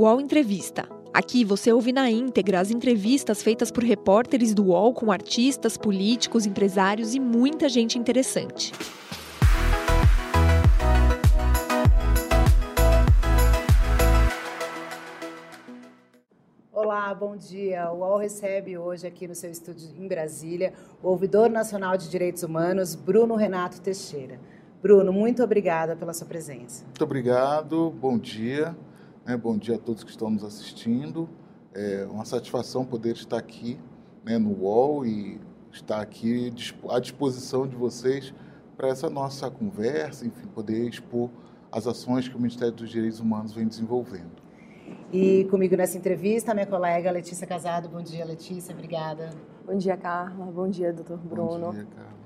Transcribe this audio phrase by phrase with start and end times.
[0.00, 0.88] UOL Entrevista.
[1.12, 6.46] Aqui você ouve na íntegra as entrevistas feitas por repórteres do UOL com artistas, políticos,
[6.46, 8.72] empresários e muita gente interessante.
[16.72, 17.92] Olá, bom dia.
[17.92, 20.72] O UOL recebe hoje aqui no seu estúdio em Brasília
[21.02, 24.40] o ouvidor nacional de direitos humanos, Bruno Renato Teixeira.
[24.80, 26.84] Bruno, muito obrigada pela sua presença.
[26.86, 28.74] Muito obrigado, bom dia.
[29.30, 31.28] Né, bom dia a todos que estão nos assistindo.
[31.72, 33.78] É uma satisfação poder estar aqui
[34.24, 35.40] né, no UOL e
[35.70, 36.52] estar aqui
[36.88, 38.34] à disposição de vocês
[38.76, 41.30] para essa nossa conversa, enfim, poder expor
[41.70, 44.32] as ações que o Ministério dos Direitos Humanos vem desenvolvendo.
[45.12, 47.88] E comigo nessa entrevista, minha colega Letícia Casado.
[47.88, 49.30] Bom dia, Letícia, obrigada.
[49.64, 50.46] Bom dia, Carla.
[50.46, 51.66] Bom dia, doutor Bruno.
[51.66, 52.19] Bom dia, Carla.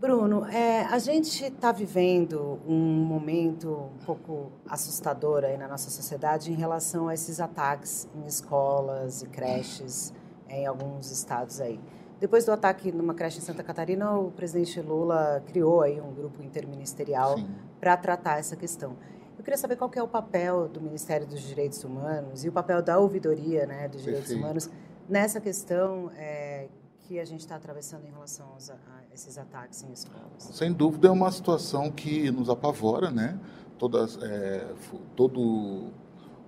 [0.00, 6.52] Bruno, é, a gente está vivendo um momento um pouco assustador aí na nossa sociedade
[6.52, 10.14] em relação a esses ataques em escolas e creches
[10.48, 11.80] é, em alguns estados aí.
[12.20, 16.44] Depois do ataque numa creche em Santa Catarina, o presidente Lula criou aí um grupo
[16.44, 17.34] interministerial
[17.80, 18.96] para tratar essa questão.
[19.36, 22.80] Eu queria saber qual é o papel do Ministério dos Direitos Humanos e o papel
[22.82, 24.44] da ouvidoria né, dos direitos Perfeito.
[24.44, 24.70] humanos
[25.08, 26.68] nessa questão é,
[27.08, 28.76] que a gente está atravessando em relação aos, a
[29.14, 30.42] esses ataques em escolas.
[30.52, 33.40] Sem dúvida é uma situação que nos apavora, né?
[33.78, 34.74] Todas, é,
[35.16, 35.90] todo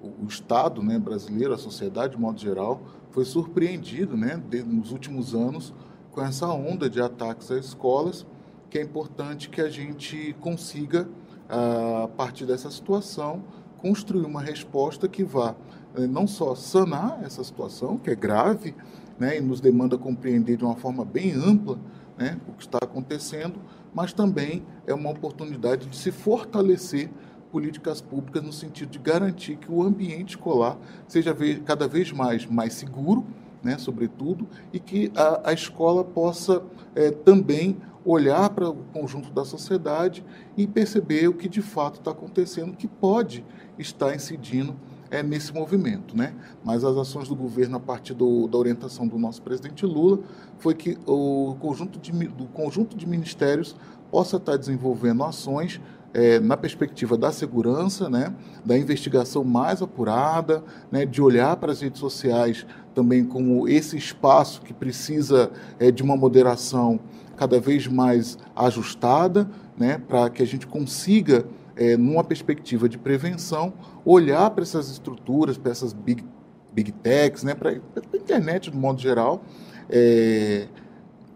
[0.03, 5.35] o Estado né, brasileiro, a sociedade de modo geral, foi surpreendido né, de, nos últimos
[5.35, 5.73] anos
[6.13, 8.27] com essa onda de ataques às escolas,
[8.69, 11.09] que é importante que a gente consiga,
[11.49, 13.43] a partir dessa situação,
[13.79, 15.55] construir uma resposta que vá
[15.95, 18.75] eh, não só sanar essa situação, que é grave,
[19.21, 21.79] né, e nos demanda compreender de uma forma bem ampla
[22.19, 23.61] né, o que está acontecendo,
[23.95, 27.11] mas também é uma oportunidade de se fortalecer
[27.53, 32.73] políticas públicas no sentido de garantir que o ambiente escolar seja cada vez mais, mais
[32.75, 33.27] seguro,
[33.63, 36.63] né, sobretudo, e que a, a escola possa
[36.95, 40.25] é, também olhar para o conjunto da sociedade
[40.57, 43.45] e perceber o que de fato está acontecendo, que pode
[43.79, 44.75] estar incidindo
[45.11, 46.17] é, nesse movimento.
[46.17, 46.35] Né?
[46.65, 50.21] Mas as ações do governo, a partir do, da orientação do nosso presidente Lula,
[50.59, 53.75] foi que o conjunto de, do conjunto de ministérios
[54.11, 55.81] possa estar desenvolvendo ações
[56.13, 58.35] é, na perspectiva da segurança, né,
[58.65, 64.63] da investigação mais apurada, né, de olhar para as redes sociais também como esse espaço
[64.63, 66.99] que precisa é, de uma moderação
[67.37, 69.49] cada vez mais ajustada,
[69.79, 71.47] né, para que a gente consiga,
[71.77, 73.73] é, numa perspectiva de prevenção,
[74.05, 76.25] olhar para essas estruturas, para essas big,
[76.73, 79.43] big techs, né, para a internet de modo geral,
[79.89, 80.67] é,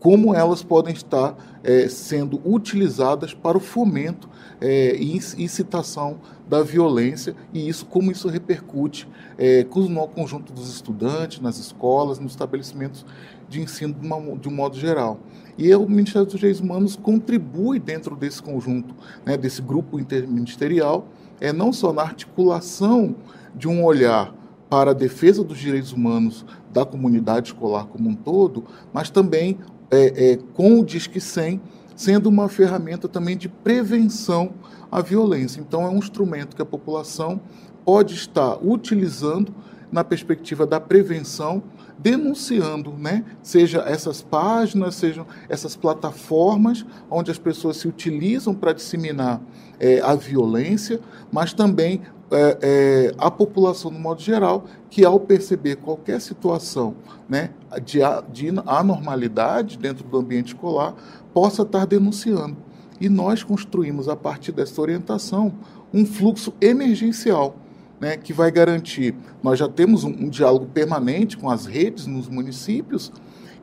[0.04, 4.28] como elas podem estar é, sendo utilizadas para o fomento
[4.60, 9.08] é, e incitação da violência e isso como isso repercute
[9.38, 13.06] é, no conjunto dos estudantes, nas escolas, nos estabelecimentos
[13.48, 15.20] de ensino de, uma, de um modo geral.
[15.56, 18.94] E o Ministério dos Direitos Humanos contribui dentro desse conjunto,
[19.24, 21.08] né, desse grupo interministerial,
[21.40, 23.14] é, não só na articulação
[23.54, 24.34] de um olhar
[24.68, 29.58] para a defesa dos direitos humanos da comunidade escolar como um todo, mas também
[29.90, 31.60] é, é, com o Disque 100
[31.94, 34.52] sendo uma ferramenta também de prevenção
[34.90, 35.60] à violência.
[35.60, 37.40] Então, é um instrumento que a população
[37.84, 39.54] pode estar utilizando
[39.92, 41.62] na perspectiva da prevenção,
[42.04, 43.24] denunciando, né?
[43.42, 49.40] seja essas páginas, sejam essas plataformas onde as pessoas se utilizam para disseminar
[49.80, 51.00] é, a violência,
[51.32, 56.94] mas também é, é, a população, no modo geral, que ao perceber qualquer situação
[57.26, 57.50] né,
[57.82, 58.00] de,
[58.30, 60.94] de anormalidade dentro do ambiente escolar,
[61.32, 62.58] possa estar denunciando.
[63.00, 65.54] E nós construímos, a partir dessa orientação,
[65.92, 67.56] um fluxo emergencial.
[68.00, 69.14] Né, que vai garantir.
[69.42, 73.12] Nós já temos um, um diálogo permanente com as redes nos municípios,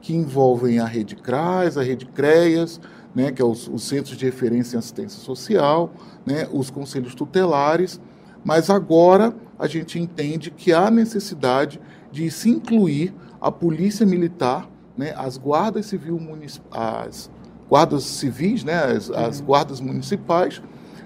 [0.02, 2.80] que envolvem a rede CRAS, a rede CREAS,
[3.14, 5.94] né, que é os, os Centros de Referência em Assistência Social,
[6.26, 8.00] né, os conselhos tutelares,
[8.44, 11.80] mas agora a gente entende que há necessidade
[12.12, 16.20] de se incluir a polícia militar, né, as guardas civil
[16.72, 17.30] as
[17.70, 19.16] guardas civis, né, as, uhum.
[19.18, 20.62] as guardas municipais,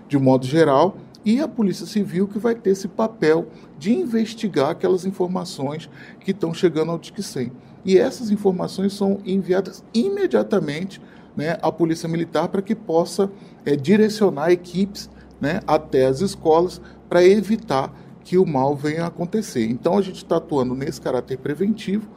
[0.08, 3.48] de modo geral, e a polícia civil que vai ter esse papel
[3.80, 5.89] de investigar aquelas informações
[6.19, 7.51] que estão chegando ao DIC 100.
[7.83, 11.01] E essas informações são enviadas imediatamente
[11.36, 13.30] né, à polícia militar para que possa
[13.66, 15.10] é, direcionar equipes
[15.42, 16.80] né, até as escolas
[17.10, 17.94] para evitar
[18.24, 19.66] que o mal venha a acontecer.
[19.69, 22.07] Então a gente está atuando nesse caráter preventivo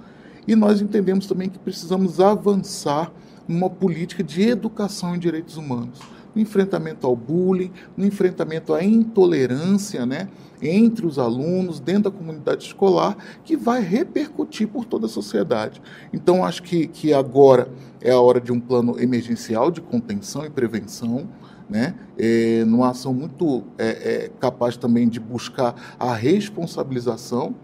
[0.46, 3.12] e nós entendemos também que precisamos avançar
[3.46, 5.99] numa política de educação em direitos humanos.
[6.35, 10.29] No enfrentamento ao bullying, no enfrentamento à intolerância, né?
[10.61, 15.81] entre os alunos, dentro da comunidade escolar, que vai repercutir por toda a sociedade.
[16.13, 17.69] Então, acho que, que agora
[18.01, 21.29] é a hora de um plano emergencial de contenção e prevenção,
[21.69, 21.95] né?
[22.17, 27.55] É, numa ação muito é, é, capaz também de buscar a responsabilização,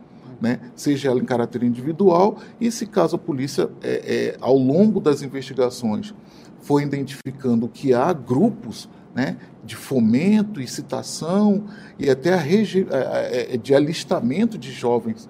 [0.40, 0.60] né?
[0.74, 5.22] seja ela em caráter individual, e se caso a polícia, é, é, ao longo das
[5.22, 6.14] investigações,
[6.60, 11.64] for identificando que há grupos né, de fomento, incitação
[11.98, 15.28] e até a de alistamento de jovens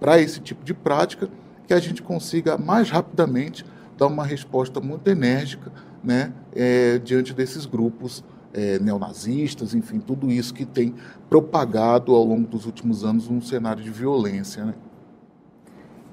[0.00, 1.28] para esse tipo de prática,
[1.66, 3.64] que a gente consiga mais rapidamente
[3.98, 8.22] dar uma resposta muito enérgica né, é, diante desses grupos
[8.56, 10.94] é, neonazistas, enfim, tudo isso que tem
[11.28, 14.64] propagado ao longo dos últimos anos um cenário de violência.
[14.64, 14.74] Né?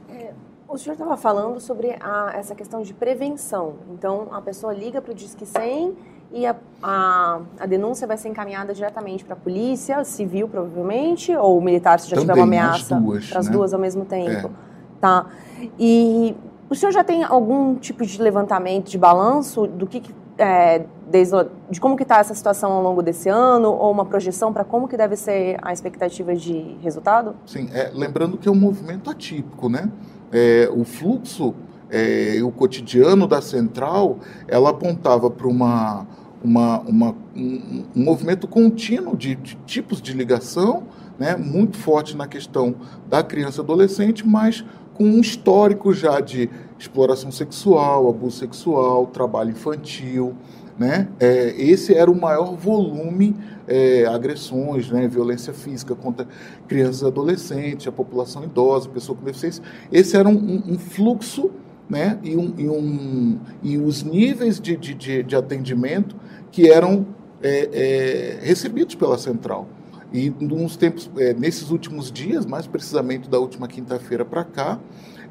[0.09, 0.33] É,
[0.67, 3.75] o senhor estava falando sobre a, essa questão de prevenção.
[3.93, 5.95] Então, a pessoa liga para o Disque 100
[6.33, 11.61] e a, a, a, denúncia vai ser encaminhada diretamente para a polícia civil, provavelmente, ou
[11.61, 13.01] militar, se já Também, tiver uma ameaça.
[13.29, 13.51] Para as né?
[13.51, 14.47] duas ao mesmo tempo.
[14.47, 14.73] É.
[14.99, 15.27] Tá.
[15.77, 16.35] E
[16.69, 20.01] o senhor já tem algum tipo de levantamento, de balanço do que,
[20.37, 21.35] é, desde,
[21.69, 24.87] de como que está essa situação ao longo desse ano, ou uma projeção para como
[24.87, 27.35] que deve ser a expectativa de resultado?
[27.45, 29.91] Sim, é, lembrando que é um movimento atípico, né?
[30.31, 31.53] É, o fluxo
[31.89, 34.17] é, o cotidiano da central,
[34.47, 36.07] ela apontava para uma
[36.43, 40.83] uma, uma, um, um, movimento contínuo de, de, tipos de ligação,
[41.17, 42.75] né, muito forte na questão
[43.07, 49.51] da criança e adolescente, mas com um histórico já de exploração sexual, abuso sexual, trabalho
[49.51, 50.35] infantil.
[50.77, 51.07] Né?
[51.19, 53.35] É, esse era o maior volume
[53.67, 56.27] é, agressões, né, violência física contra
[56.67, 59.63] crianças e adolescentes, a população idosa, pessoa com deficiência.
[59.91, 61.51] Esse era um, um, um fluxo
[61.87, 66.15] né, e, um, e, um, e os níveis de, de, de atendimento
[66.51, 67.05] que eram
[67.41, 69.67] é, é, recebidos pela central.
[70.11, 74.79] E nos tempos, é, nesses últimos dias, mais precisamente da última quinta-feira para cá,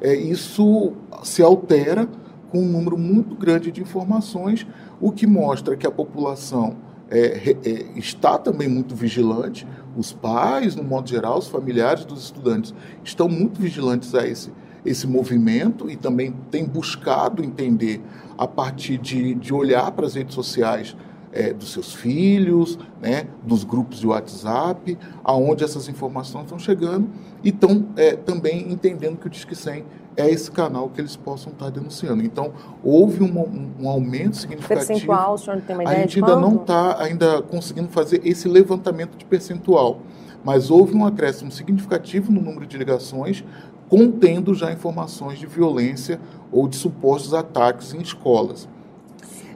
[0.01, 0.93] é, isso
[1.23, 2.07] se altera
[2.51, 4.67] com um número muito grande de informações,
[4.99, 6.75] o que mostra que a população
[7.09, 12.73] é, é, está também muito vigilante, os pais, no modo geral, os familiares dos estudantes
[13.03, 14.51] estão muito vigilantes a esse,
[14.83, 18.01] esse movimento e também têm buscado entender
[18.37, 20.95] a partir de, de olhar para as redes sociais
[21.33, 27.09] é, dos seus filhos, né, dos grupos de WhatsApp, aonde essas informações estão chegando
[27.43, 29.83] e estão é, também entendendo que o Disque 100
[30.15, 32.23] é esse canal que eles possam estar denunciando.
[32.23, 32.53] Então,
[32.83, 34.87] houve um, um, um aumento significativo.
[34.87, 38.47] Percentual, o senhor tem uma ideia A gente ainda não está ainda conseguindo fazer esse
[38.47, 40.01] levantamento de percentual,
[40.43, 43.43] mas houve um acréscimo significativo no número de ligações,
[43.89, 46.19] contendo já informações de violência
[46.51, 48.67] ou de supostos ataques em escolas.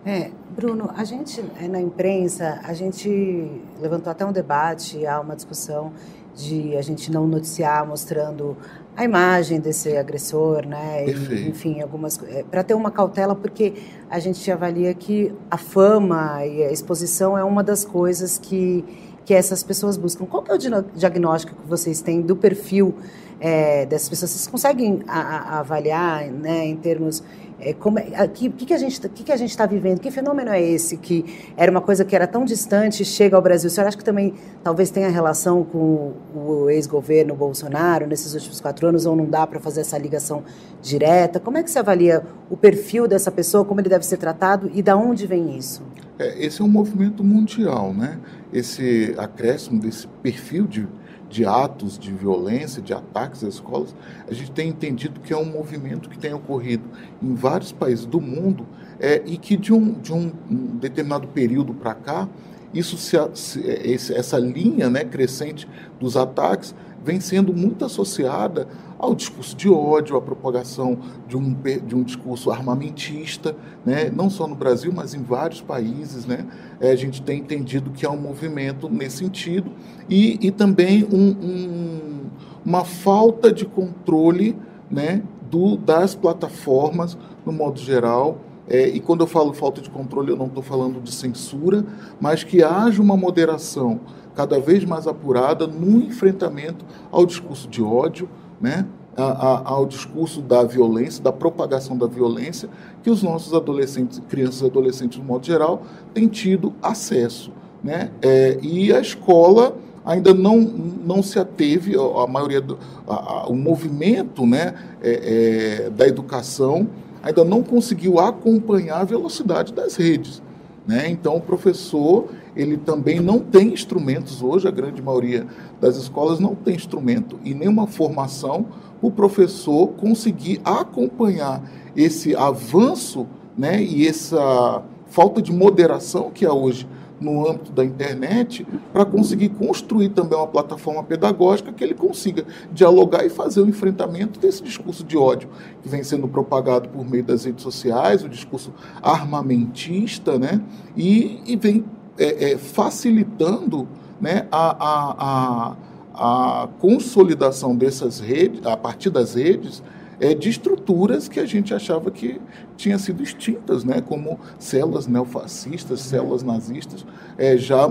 [0.08, 3.52] É, Bruno, a gente é, na imprensa, a gente
[3.82, 5.92] levantou até um debate, há uma discussão
[6.34, 8.56] de a gente não noticiar mostrando
[8.96, 11.06] a imagem desse agressor, né?
[11.06, 13.74] E, enfim, algumas é, para ter uma cautela, porque
[14.10, 18.86] a gente avalia que a fama e a exposição é uma das coisas que
[19.26, 20.26] que essas pessoas buscam.
[20.26, 20.58] Qual é o
[20.96, 22.96] diagnóstico que vocês têm do perfil
[23.42, 24.32] é, dessas pessoas?
[24.32, 27.22] Vocês conseguem a, a avaliar, né, em termos
[27.60, 30.00] é, como, é, o que, que, a gente que, que a gente está vivendo?
[30.00, 31.26] Que fenômeno é esse que
[31.58, 33.68] era uma coisa que era tão distante chega ao Brasil?
[33.68, 38.88] O senhor acha que também talvez tenha relação com o ex-governo Bolsonaro nesses últimos quatro
[38.88, 40.44] anos ou não dá para fazer essa ligação
[40.82, 41.40] direta?
[41.40, 44.84] Como é que você avalia o perfil dessa pessoa, como ele deve ser tratado e
[44.84, 45.82] da onde vem isso?
[46.20, 48.20] É, esse é um movimento mundial, né?
[48.54, 50.88] Esse acréscimo desse perfil de
[51.30, 53.96] de atos de violência, de ataques às escolas,
[54.28, 56.84] a gente tem entendido que é um movimento que tem ocorrido
[57.22, 58.66] em vários países do mundo
[59.00, 60.32] é, e que de um, de um,
[60.80, 62.28] determinado período para cá,
[62.74, 65.68] isso se, se, essa linha né, crescente
[66.00, 68.68] dos ataques vem sendo muito associada
[69.00, 74.10] ao discurso de ódio, à propagação de um, de um discurso armamentista, né?
[74.10, 76.26] não só no Brasil, mas em vários países.
[76.26, 76.46] Né?
[76.80, 79.72] É, a gente tem entendido que há um movimento nesse sentido
[80.10, 82.22] e, e também um, um,
[82.66, 84.58] uma falta de controle
[84.90, 88.40] né, do, das plataformas, no modo geral,
[88.70, 91.86] é, e quando eu falo falta de controle, eu não estou falando de censura,
[92.20, 94.02] mas que haja uma moderação
[94.36, 98.86] cada vez mais apurada no enfrentamento ao discurso de ódio, né?
[99.16, 102.70] A, a, ao discurso da violência, da propagação da violência,
[103.02, 105.82] que os nossos adolescentes, crianças e adolescentes, no modo geral,
[106.14, 107.52] têm tido acesso.
[107.84, 108.12] Né?
[108.22, 113.56] É, e a escola ainda não, não se ateve, a maioria do a, a, o
[113.56, 116.88] movimento né, é, é, da educação
[117.22, 120.42] ainda não conseguiu acompanhar a velocidade das redes.
[120.88, 121.10] Né?
[121.10, 125.46] Então, o professor ele também não tem instrumentos hoje, a grande maioria
[125.80, 128.66] das escolas não tem instrumento e nenhuma formação
[129.02, 131.62] o professor conseguir acompanhar
[131.96, 136.88] esse avanço né, e essa falta de moderação que há hoje
[137.20, 143.26] no âmbito da internet para conseguir construir também uma plataforma pedagógica que ele consiga dialogar
[143.26, 145.50] e fazer o enfrentamento desse discurso de ódio
[145.82, 150.62] que vem sendo propagado por meio das redes sociais, o discurso armamentista, né?
[150.96, 151.86] E, e vem
[152.18, 153.88] é, é, facilitando
[154.20, 155.76] né, a, a,
[156.14, 159.84] a, a consolidação dessas redes, a partir das redes,
[160.20, 162.42] é, de estruturas que a gente achava que
[162.76, 167.06] tinham sido extintas, né, como células neofascistas, células nazistas,
[167.38, 167.88] é, já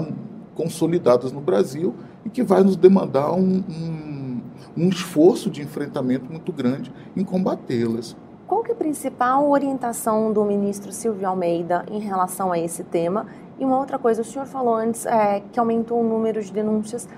[0.55, 4.41] consolidadas no Brasil e que vai nos demandar um, um,
[4.77, 8.17] um esforço de enfrentamento muito grande em combatê-las.
[8.47, 13.27] Qual que é a principal orientação do ministro Silvio Almeida em relação a esse tema?
[13.59, 17.09] E uma outra coisa, o senhor falou antes é, que aumentou o número de denúncias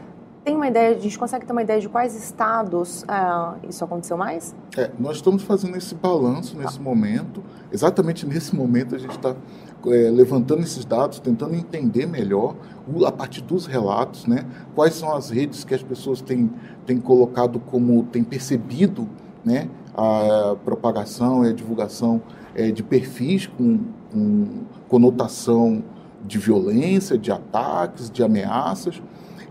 [0.48, 4.16] tem uma ideia, a gente consegue ter uma ideia de quais estados uh, isso aconteceu
[4.16, 4.56] mais?
[4.78, 6.82] É, nós estamos fazendo esse balanço nesse ah.
[6.82, 7.44] momento.
[7.70, 9.36] Exatamente nesse momento a gente está
[9.86, 12.56] é, levantando esses dados, tentando entender melhor,
[13.06, 16.50] a partir dos relatos, né, quais são as redes que as pessoas têm,
[16.86, 19.06] têm colocado como, têm percebido
[19.44, 22.22] né, a propagação e a divulgação
[22.54, 24.46] é, de perfis com, com
[24.88, 25.84] conotação
[26.24, 29.02] de violência, de ataques, de ameaças.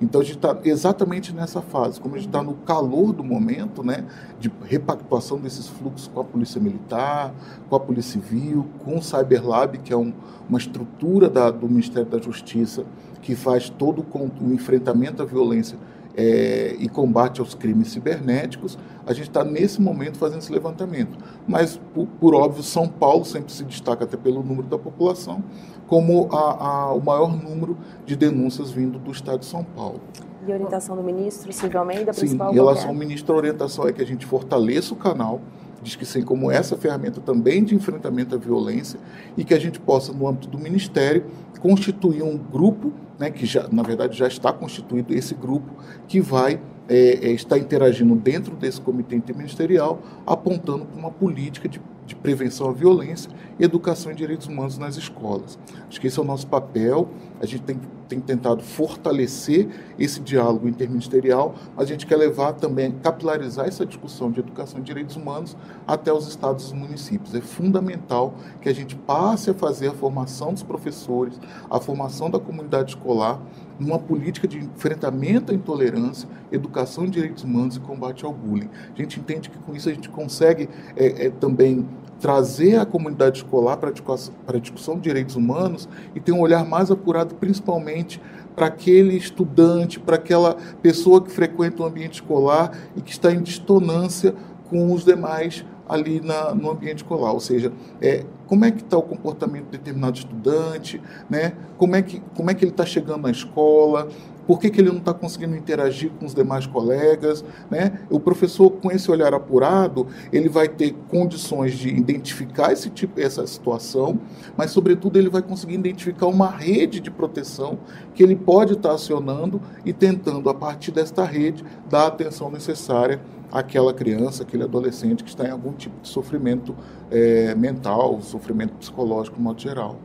[0.02, 3.84] Então a gente está exatamente nessa fase, como a gente está no calor do momento,
[3.84, 4.06] né,
[4.40, 7.34] de repactuação desses fluxos com a Polícia Militar,
[7.70, 10.14] com a Polícia Civil, com o Cyberlab, que é um,
[10.48, 12.86] uma estrutura da, do Ministério da Justiça
[13.22, 15.78] que faz todo o, o enfrentamento à violência
[16.18, 18.76] é, e combate aos crimes cibernéticos,
[19.06, 21.16] a gente está nesse momento fazendo esse levantamento.
[21.48, 25.44] Mas, por, por, óbvio, São Paulo sempre se destaca até pelo número da população,
[25.88, 30.02] como a, a, o maior número de denúncias vindo do estado de São Paulo.
[30.46, 33.92] E a orientação do ministro Silvio Almeida, Sim, em relação ao ministro, a orientação é
[33.92, 35.42] que a gente fortaleça o canal,
[35.82, 39.00] diz que sim, como essa ferramenta também de enfrentamento à violência
[39.36, 41.26] e que a gente possa, no âmbito do Ministério,
[41.60, 45.74] constituir um grupo, né, que já, na verdade já está constituído esse grupo,
[46.08, 51.82] que vai é, é, estar interagindo dentro desse comitê interministerial, apontando para uma política de
[52.08, 55.60] de prevenção à violência e educação em direitos humanos nas escolas.
[55.88, 57.10] Acho que esse é o nosso papel.
[57.40, 59.68] A gente tem, tem tentado fortalecer
[60.00, 64.84] esse diálogo interministerial, mas a gente quer levar também, capilarizar essa discussão de educação em
[64.84, 67.36] direitos humanos até os estados e os municípios.
[67.36, 72.40] É fundamental que a gente passe a fazer a formação dos professores, a formação da
[72.40, 73.40] comunidade escolar,
[73.80, 78.70] numa política de enfrentamento à intolerância, educação em direitos humanos e combate ao bullying.
[78.94, 81.88] A gente entende que com isso a gente consegue é, é, também
[82.20, 86.90] trazer a comunidade escolar para a discussão de direitos humanos e ter um olhar mais
[86.90, 88.20] apurado, principalmente
[88.56, 93.42] para aquele estudante, para aquela pessoa que frequenta o ambiente escolar e que está em
[93.42, 94.34] distonância
[94.68, 98.98] com os demais ali na, no ambiente escolar, ou seja, é, como é que está
[98.98, 101.54] o comportamento de determinado estudante, né?
[101.78, 104.08] como, é que, como é que ele está chegando na escola,
[104.48, 107.44] por que, que ele não está conseguindo interagir com os demais colegas.
[107.70, 108.00] Né?
[108.10, 113.46] O professor, com esse olhar apurado, ele vai ter condições de identificar esse tipo, essa
[113.46, 114.20] situação,
[114.56, 117.80] mas, sobretudo, ele vai conseguir identificar uma rede de proteção
[118.16, 122.50] que ele pode estar tá acionando e tentando, a partir desta rede, dar a atenção
[122.50, 123.20] necessária
[123.52, 126.76] aquela criança, aquele adolescente que está em algum tipo de sofrimento
[127.10, 129.98] é, mental, sofrimento psicológico, no modo geral.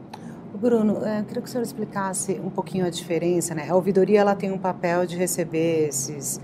[0.59, 3.55] Bruno, é, eu queria que o senhor explicasse um pouquinho a diferença.
[3.55, 3.69] Né?
[3.69, 6.41] A ouvidoria ela tem um papel de receber esses,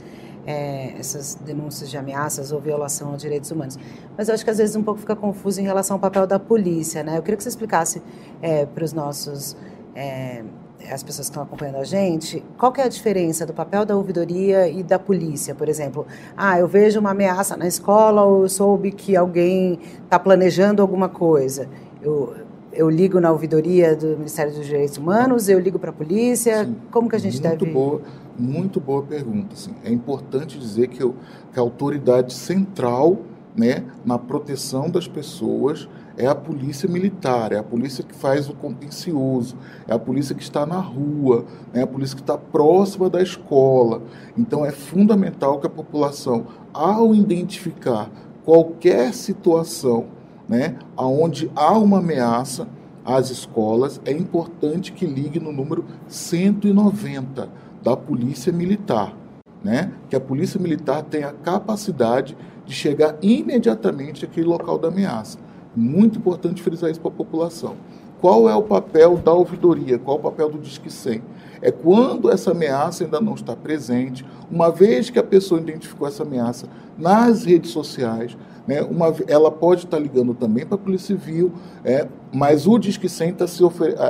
[0.47, 3.79] é, essas denúncias de ameaças ou violação aos direitos humanos.
[4.17, 6.39] Mas eu acho que às vezes um pouco fica confuso em relação ao papel da
[6.39, 7.03] polícia.
[7.03, 7.19] Né?
[7.19, 8.03] Eu queria que você explicasse
[8.41, 9.57] é, para os nossos
[9.95, 10.43] é,
[10.91, 14.69] as pessoas que estão acompanhando a gente, qual é a diferença do papel da ouvidoria
[14.69, 16.07] e da polícia, por exemplo?
[16.37, 21.09] Ah, eu vejo uma ameaça na escola ou eu soube que alguém está planejando alguma
[21.09, 21.69] coisa.
[22.01, 26.65] Eu, eu ligo na ouvidoria do Ministério dos Direitos Humanos, eu ligo para a polícia,
[26.65, 27.73] Sim, como que a gente muito deve...
[27.73, 28.03] Boa,
[28.39, 29.55] muito boa pergunta.
[29.55, 29.75] Assim.
[29.85, 31.15] É importante dizer que, eu,
[31.53, 33.19] que a autoridade central
[33.57, 38.55] né, na proteção das pessoas é a polícia militar, é a polícia que faz o
[38.55, 39.57] contencioso,
[39.87, 44.03] é a polícia que está na rua, é a polícia que está próxima da escola.
[44.37, 48.11] Então é fundamental que a população, ao identificar
[48.45, 50.18] qualquer situação
[50.49, 52.67] né, onde há uma ameaça
[53.05, 57.49] às escolas, é importante que ligue no número 190
[57.83, 59.15] da Polícia Militar.
[59.63, 59.93] Né?
[60.09, 65.39] Que a Polícia Militar tenha a capacidade de chegar imediatamente àquele local da ameaça.
[65.75, 67.77] Muito importante frisar isso para a população.
[68.21, 71.23] qual é o papel da ouvidoria, qual é o papel do Disque 100?
[71.63, 76.25] É quando essa ameaça ainda não está presente, uma vez que a pessoa identificou essa
[76.25, 76.67] ameaça
[76.99, 78.37] nas redes sociais,
[78.69, 81.51] né, uma, ela pode estar ligando também para a Polícia Civil,
[81.83, 83.63] é, mas o Disque 100 está se,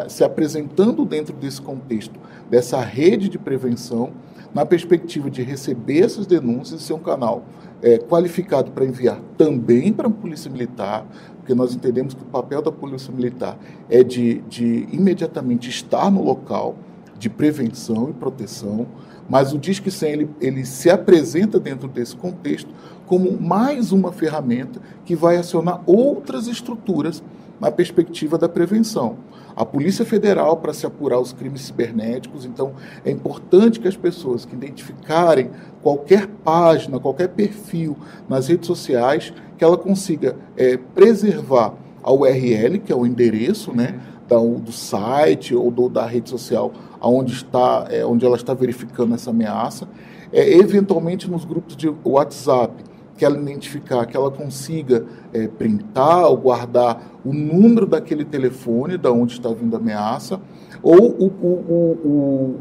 [0.09, 2.19] se apresentando dentro desse contexto,
[2.51, 4.11] dessa rede de prevenção,
[4.53, 7.45] na perspectiva de receber essas denúncias e ser um canal
[7.81, 12.61] é, qualificado para enviar também para a Polícia Militar, porque nós entendemos que o papel
[12.61, 13.57] da Polícia Militar
[13.89, 16.75] é de, de imediatamente estar no local,
[17.17, 18.89] de prevenção e proteção,
[19.29, 22.71] mas o Disque 100 ele, ele se apresenta dentro desse contexto
[23.09, 27.23] como mais uma ferramenta que vai acionar outras estruturas
[27.59, 29.17] na perspectiva da prevenção.
[29.57, 32.75] A Polícia Federal para se apurar os crimes cibernéticos, então
[33.05, 35.51] é importante que as pessoas que identificarem
[35.83, 37.97] qualquer página, qualquer perfil
[38.29, 43.99] nas redes sociais, que ela consiga é, preservar a URL, que é o endereço, né,
[44.29, 49.31] do site ou do, da rede social aonde está, é, onde ela está verificando essa
[49.31, 49.89] ameaça,
[50.33, 52.85] é, eventualmente nos grupos de WhatsApp,
[53.19, 59.11] que ela identificar, que ela consiga é, printar ou guardar o número daquele telefone, da
[59.11, 60.41] onde está vindo a ameaça,
[60.81, 61.53] ou o, o,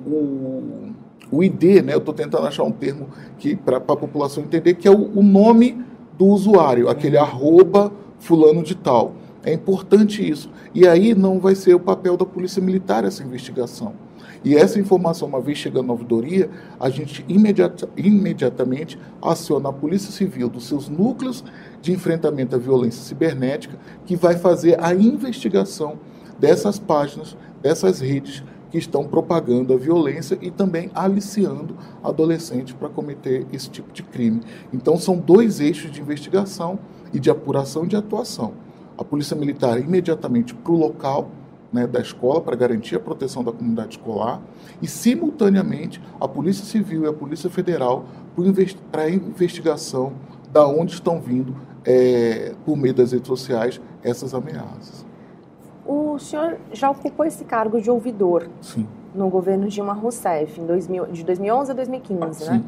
[0.10, 0.94] o,
[1.32, 1.94] o, ID, né?
[1.94, 5.22] Eu estou tentando achar um termo que para a população entender que é o, o
[5.22, 5.80] nome
[6.18, 9.14] do usuário, aquele arroba fulano de tal.
[9.44, 10.50] É importante isso.
[10.74, 13.94] E aí não vai ser o papel da Polícia Militar essa investigação.
[14.48, 16.50] E essa informação, uma vez chegando na ouvidoria,
[16.80, 21.44] a gente imediata, imediatamente aciona a Polícia Civil dos seus núcleos
[21.82, 26.00] de enfrentamento à violência cibernética, que vai fazer a investigação
[26.40, 33.46] dessas páginas, dessas redes que estão propagando a violência e também aliciando adolescentes para cometer
[33.52, 34.40] esse tipo de crime.
[34.72, 36.80] Então, são dois eixos de investigação
[37.14, 38.54] e de apuração e de atuação.
[38.98, 41.32] A Polícia Militar imediatamente para o local
[41.72, 44.42] né, da escola para garantir a proteção da comunidade escolar
[44.82, 48.06] e, simultaneamente, a Polícia Civil e a Polícia Federal
[48.92, 50.14] para a investigação
[50.52, 55.06] da onde estão vindo, é, por meio das redes sociais, essas ameaças.
[55.86, 58.88] O senhor já ocupou esse cargo de ouvidor Sim.
[59.16, 62.52] no governo Dilma Rousseff, em 2000, de 2011 a 2015, Sim.
[62.52, 62.64] né?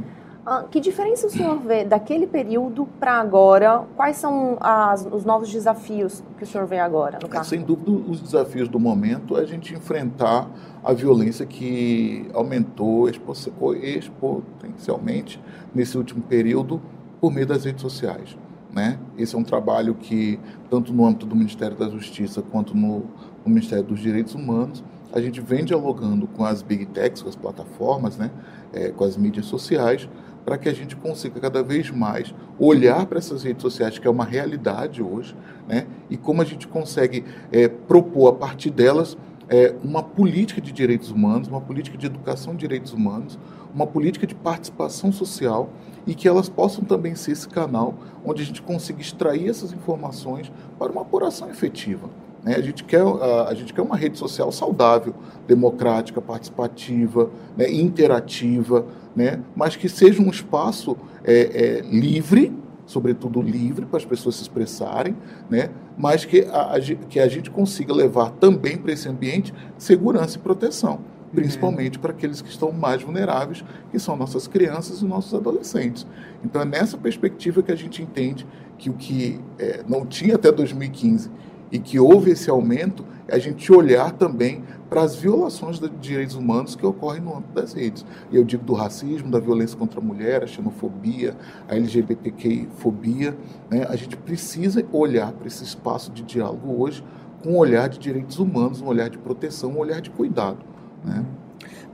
[0.51, 3.83] Ah, que diferença o senhor vê daquele período para agora?
[3.95, 7.45] Quais são as, os novos desafios que o senhor vê agora cargo?
[7.45, 10.49] Sem dúvida, os desafios do momento é a gente enfrentar
[10.83, 15.39] a violência que aumentou exponencialmente
[15.71, 16.81] nesse último período
[17.21, 18.35] por meio das redes sociais.
[18.73, 18.97] Né?
[19.19, 23.03] Esse é um trabalho que, tanto no âmbito do Ministério da Justiça quanto no,
[23.45, 27.35] no Ministério dos Direitos Humanos, a gente vem dialogando com as big techs, com as
[27.35, 28.31] plataformas, né?
[28.71, 30.07] É, com as mídias sociais,
[30.49, 34.09] para que a gente consiga cada vez mais olhar para essas redes sociais, que é
[34.09, 35.35] uma realidade hoje,
[35.67, 35.85] né?
[36.09, 39.15] e como a gente consegue é, propor a partir delas
[39.47, 43.37] é, uma política de direitos humanos, uma política de educação de direitos humanos,
[43.71, 45.69] uma política de participação social
[46.07, 47.93] e que elas possam também ser esse canal
[48.25, 52.09] onde a gente consiga extrair essas informações para uma apuração efetiva.
[52.43, 52.55] Né?
[52.55, 55.13] A, gente quer, a, a, gente quer uma rede social saudável,
[55.47, 57.71] democrática, participativa, né?
[57.71, 59.41] interativa, né?
[59.55, 62.53] mas que seja um espaço é, é, livre,
[62.85, 65.15] sobretudo livre, para as pessoas se expressarem,
[65.49, 65.69] né?
[65.97, 70.39] mas que a, a, que a gente consiga levar também para esse ambiente segurança e
[70.39, 71.01] proteção,
[71.33, 72.01] principalmente uhum.
[72.01, 76.07] para aqueles que estão mais vulneráveis, que são nossas crianças e nossos adolescentes.
[76.43, 78.47] Então é nessa perspectiva que a gente entende
[78.77, 81.29] que o que é, não tinha até 2015
[81.71, 86.35] e que houve esse aumento, é a gente olhar também para as violações de direitos
[86.35, 88.03] humanos que ocorrem no âmbito das redes.
[88.31, 91.35] E eu digo do racismo, da violência contra a mulher, a xenofobia,
[91.67, 93.37] a LGBTQI-fobia.
[93.69, 93.85] Né?
[93.87, 97.03] A gente precisa olhar para esse espaço de diálogo hoje
[97.43, 100.57] com um olhar de direitos humanos, um olhar de proteção, um olhar de cuidado.
[101.05, 101.23] Né?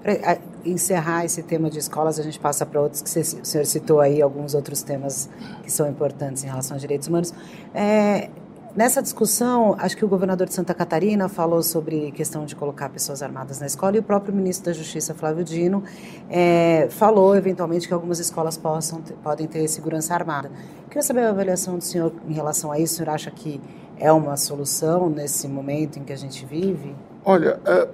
[0.02, 3.66] Para encerrar esse tema de escolas, a gente passa para outros que você, o senhor
[3.66, 5.30] citou aí, alguns outros temas
[5.64, 7.34] que são importantes em relação aos direitos humanos.
[7.74, 8.30] É,
[8.76, 13.24] Nessa discussão, acho que o governador de Santa Catarina falou sobre questão de colocar pessoas
[13.24, 15.82] armadas na escola e o próprio ministro da Justiça, Flávio Dino,
[16.30, 20.52] é, falou eventualmente que algumas escolas possam podem ter segurança armada.
[20.90, 22.96] Queria saber a avaliação do senhor em relação a isso.
[22.96, 23.62] O senhor acha que
[23.98, 26.94] é uma solução nesse momento em que a gente vive?
[27.24, 27.88] Olha, é,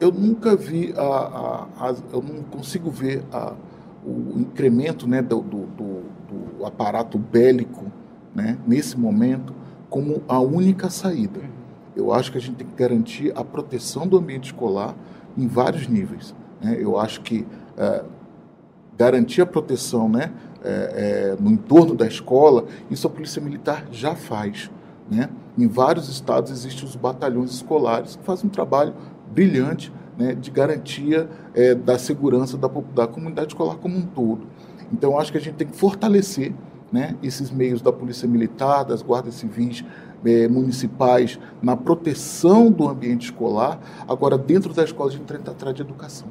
[0.00, 3.22] eu nunca vi, a, a, a, eu não consigo ver
[4.02, 6.02] o incremento né, do, do, do,
[6.56, 7.84] do aparato bélico
[8.34, 9.65] né, nesse momento
[9.96, 11.40] como a única saída.
[11.96, 14.94] Eu acho que a gente tem que garantir a proteção do ambiente escolar
[15.38, 16.34] em vários níveis.
[16.60, 16.76] Né?
[16.78, 17.46] Eu acho que
[17.78, 18.04] é,
[18.98, 24.14] garantir a proteção né, é, é, no entorno da escola, isso a Polícia Militar já
[24.14, 24.70] faz.
[25.10, 25.30] Né?
[25.56, 28.92] Em vários estados existem os batalhões escolares que fazem um trabalho
[29.32, 34.46] brilhante né, de garantia é, da segurança da, da comunidade escolar como um todo.
[34.92, 36.52] Então, acho que a gente tem que fortalecer
[36.92, 39.84] né, esses meios da Polícia Militar, das guardas civis
[40.24, 43.78] é, municipais, na proteção do ambiente escolar.
[44.08, 46.28] Agora, dentro da escola, a gente tem que tratar de educação.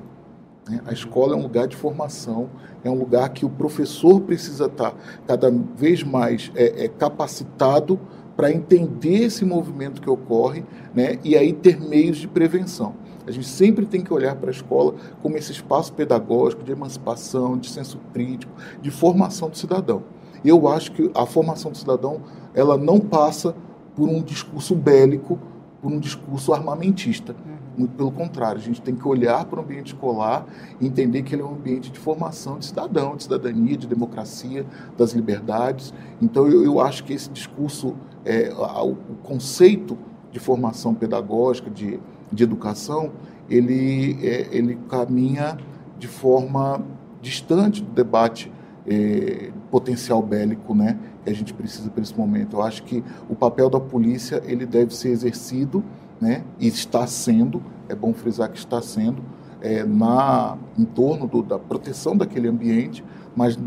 [0.70, 0.82] Né?
[0.86, 2.50] A escola é um lugar de formação,
[2.84, 4.94] é um lugar que o professor precisa estar
[5.28, 8.00] cada vez mais é, é capacitado
[8.36, 12.96] para entender esse movimento que ocorre né, e aí ter meios de prevenção.
[13.26, 17.58] A gente sempre tem que olhar para a escola como esse espaço pedagógico de emancipação,
[17.58, 20.04] de senso crítico, de formação do cidadão.
[20.46, 22.22] Eu acho que a formação do cidadão
[22.54, 23.56] ela não passa
[23.96, 25.40] por um discurso bélico,
[25.82, 27.34] por um discurso armamentista.
[27.34, 27.56] Uhum.
[27.78, 30.46] Muito pelo contrário, a gente tem que olhar para o ambiente escolar
[30.80, 34.66] e entender que ele é um ambiente de formação de cidadão, de cidadania, de democracia,
[34.98, 35.94] das liberdades.
[36.22, 39.98] Então, eu, eu acho que esse discurso, é, o conceito
[40.32, 42.00] de formação pedagógica, de,
[42.32, 43.12] de educação,
[43.50, 45.58] ele, é, ele caminha
[45.98, 46.82] de forma
[47.22, 48.52] distante do debate
[48.88, 52.56] é, potencial bélico, né, que a gente precisa para esse momento.
[52.56, 55.84] Eu acho que o papel da polícia ele deve ser exercido,
[56.22, 57.62] né, e está sendo.
[57.90, 59.22] É bom frisar que está sendo
[59.60, 63.04] é, na em torno do, da proteção daquele ambiente,
[63.36, 63.60] mas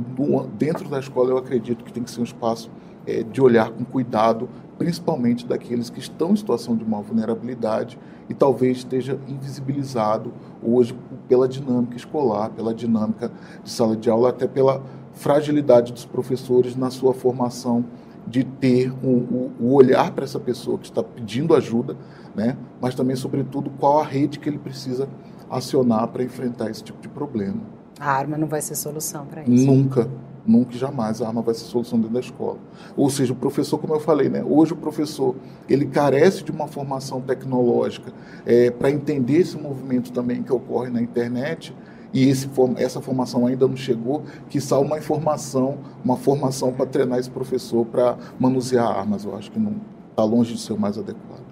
[0.57, 2.71] dentro da escola eu acredito que tem que ser um espaço
[3.07, 7.99] é, de olhar com cuidado, principalmente daqueles que estão em situação de maior vulnerabilidade
[8.31, 10.97] e talvez esteja invisibilizado hoje
[11.29, 13.31] pela dinâmica escolar, pela dinâmica
[13.62, 14.83] de sala de aula, até pela
[15.19, 17.85] fragilidade dos professores na sua formação
[18.27, 21.97] de ter um, o, o olhar para essa pessoa que está pedindo ajuda,
[22.37, 22.57] né?
[22.81, 25.09] mas também, sobretudo, qual a rede que ele precisa
[25.51, 27.61] acionar para enfrentar esse tipo de problema.
[27.99, 29.67] A arma não vai ser solução para isso?
[29.67, 30.09] Nunca,
[30.47, 32.59] nunca e jamais a arma vai ser solução dentro da escola.
[32.97, 34.45] Ou seja, o professor, como eu falei, né?
[34.45, 35.35] hoje o professor
[35.69, 38.13] ele carece de uma formação tecnológica
[38.47, 41.75] é, para entender esse movimento também que ocorre na internet
[42.12, 47.18] e esse, essa formação ainda não chegou, que só uma informação, uma formação para treinar
[47.18, 49.25] esse professor para manusear armas.
[49.25, 49.75] Eu acho que não
[50.11, 51.42] está longe de ser o mais adequado.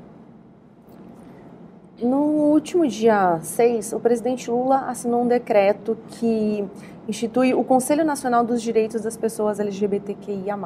[2.02, 2.18] No
[2.52, 6.64] último dia 6, o presidente Lula assinou um decreto que
[7.08, 10.58] institui o Conselho Nacional dos Direitos das Pessoas LGBTQIA+.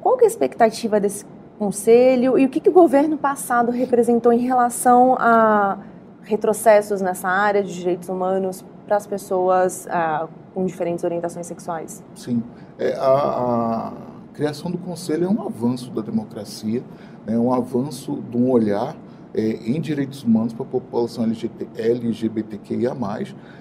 [0.00, 1.26] Qual é a expectativa desse
[1.58, 5.76] conselho e o que, que o governo passado representou em relação a
[6.22, 12.02] retrocessos nessa área de direitos humanos para as pessoas ah, com diferentes orientações sexuais?
[12.14, 12.42] Sim.
[12.78, 13.92] É, a, a,
[14.32, 16.82] criação do Conselho é um avanço da democracia,
[17.26, 18.96] é um avanço de um olhar
[19.34, 22.96] é, em direitos humanos para a população LGBT, LGBTQIA,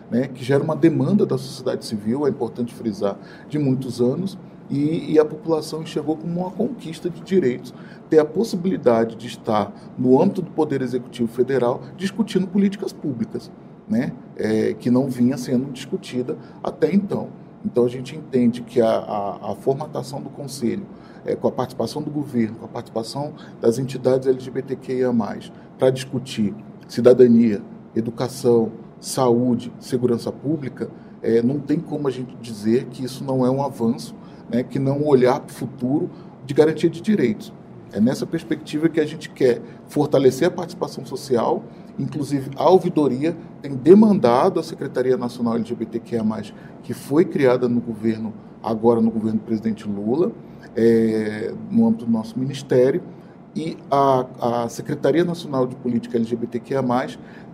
[0.09, 3.17] né, que gera uma demanda da sociedade civil, é importante frisar,
[3.47, 4.37] de muitos anos,
[4.69, 7.73] e, e, a população enxergou como uma conquista de direitos
[8.09, 13.51] ter a possibilidade de estar no âmbito do Poder Executivo Federal discutindo políticas públicas,
[13.87, 17.29] né, é, que não vinha sendo discutida até então.
[17.65, 20.85] Então a gente entende que a, a, a formatação do Conselho,
[21.25, 25.13] é, com a participação do governo, com a participação das entidades LGBTQIA+,
[25.77, 26.53] para discutir
[26.87, 27.61] cidadania,
[27.95, 30.89] educação, saúde, segurança pública,
[31.21, 34.15] é, não tem como a gente dizer que isso não é um avanço
[34.51, 36.09] né, que não olhar para o futuro
[36.45, 37.53] de garantia de direitos.
[37.91, 41.63] É nessa perspectiva que a gente quer fortalecer a participação social,
[41.97, 46.23] inclusive a ouvidoria tem demandado a Secretaria Nacional LGBTQIA+,
[46.83, 50.31] que foi criada no governo, agora no governo do presidente Lula,
[50.75, 53.01] é, no âmbito do nosso ministério,
[53.55, 56.83] e a, a Secretaria Nacional de Política LGBTQIA+,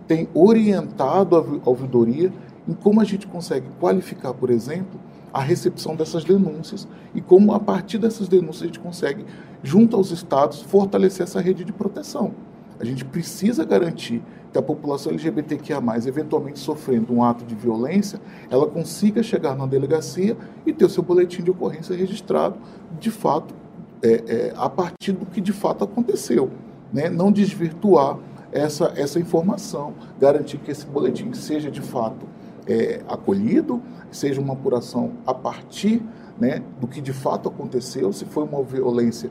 [0.06, 2.30] tem orientado a ouvidoria
[2.68, 5.00] em como a gente consegue qualificar, por exemplo,
[5.36, 9.26] a recepção dessas denúncias e como, a partir dessas denúncias, a gente consegue,
[9.62, 12.32] junto aos estados, fortalecer essa rede de proteção.
[12.80, 18.18] A gente precisa garantir que a população LGBTQIA, eventualmente sofrendo um ato de violência,
[18.50, 22.56] ela consiga chegar na delegacia e ter o seu boletim de ocorrência registrado,
[22.98, 23.54] de fato,
[24.02, 26.50] é, é, a partir do que de fato aconteceu.
[26.90, 27.10] Né?
[27.10, 28.18] Não desvirtuar
[28.50, 32.26] essa, essa informação, garantir que esse boletim seja de fato
[32.66, 36.02] é, acolhido, seja uma apuração a partir
[36.38, 39.30] né, do que de fato aconteceu, se foi uma violência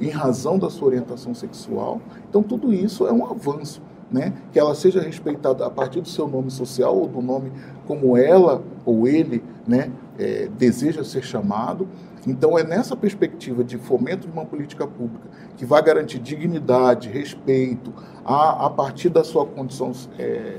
[0.00, 2.00] em razão da sua orientação sexual.
[2.28, 3.82] Então, tudo isso é um avanço.
[4.08, 4.32] Né?
[4.52, 7.50] Que ela seja respeitada a partir do seu nome social ou do nome
[7.88, 11.88] como ela ou ele né, é, deseja ser chamado.
[12.24, 17.92] Então, é nessa perspectiva de fomento de uma política pública que vai garantir dignidade, respeito,
[18.24, 20.58] a, a partir da sua condição é,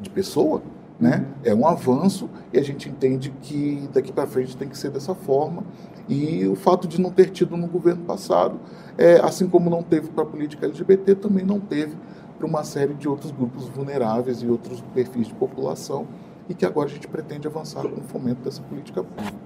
[0.00, 0.60] de pessoa,
[1.00, 1.26] né?
[1.44, 5.14] É um avanço e a gente entende que daqui para frente tem que ser dessa
[5.14, 5.62] forma.
[6.08, 8.58] E o fato de não ter tido no governo passado,
[8.96, 11.94] é, assim como não teve para a política LGBT, também não teve
[12.38, 16.06] para uma série de outros grupos vulneráveis e outros perfis de população,
[16.48, 19.36] e que agora a gente pretende avançar com o fomento dessa política pública.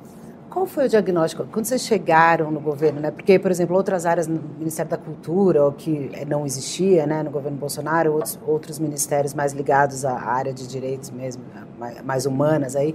[0.53, 1.47] Qual foi o diagnóstico?
[1.51, 3.11] Quando vocês chegaram no governo, né?
[3.11, 7.31] Porque, por exemplo, outras áreas no Ministério da Cultura, ou que não existia, né, no
[7.31, 11.43] governo Bolsonaro, outros, outros ministérios mais ligados à área de direitos mesmo,
[11.79, 12.95] mais, mais humanas aí,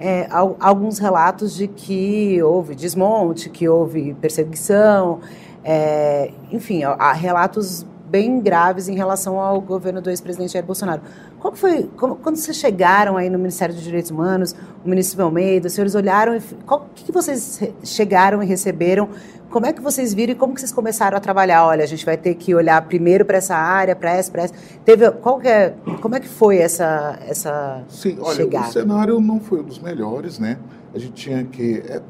[0.00, 0.26] é,
[0.58, 5.20] alguns relatos de que houve desmonte, que houve perseguição,
[5.62, 11.02] é, enfim, há relatos bem graves em relação ao governo do ex-presidente Jair Bolsonaro.
[11.40, 15.66] Qual foi, como, quando vocês chegaram aí no Ministério dos Direitos Humanos, o ministro Almeida,
[15.66, 19.08] os senhores olharam, o que, que vocês chegaram e receberam?
[19.50, 21.64] Como é que vocês viram e como que vocês começaram a trabalhar?
[21.66, 24.54] Olha, a gente vai ter que olhar primeiro para essa área, para essa, para essa.
[24.84, 28.68] Teve, qual é, como é que foi essa, essa Sim, olha, chegada?
[28.68, 30.58] o cenário não foi um dos melhores, né?
[30.94, 31.82] A gente tinha que...
[31.88, 32.02] É,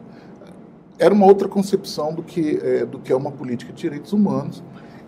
[0.99, 4.63] era uma outra concepção do que, é, do que é uma política de direitos humanos.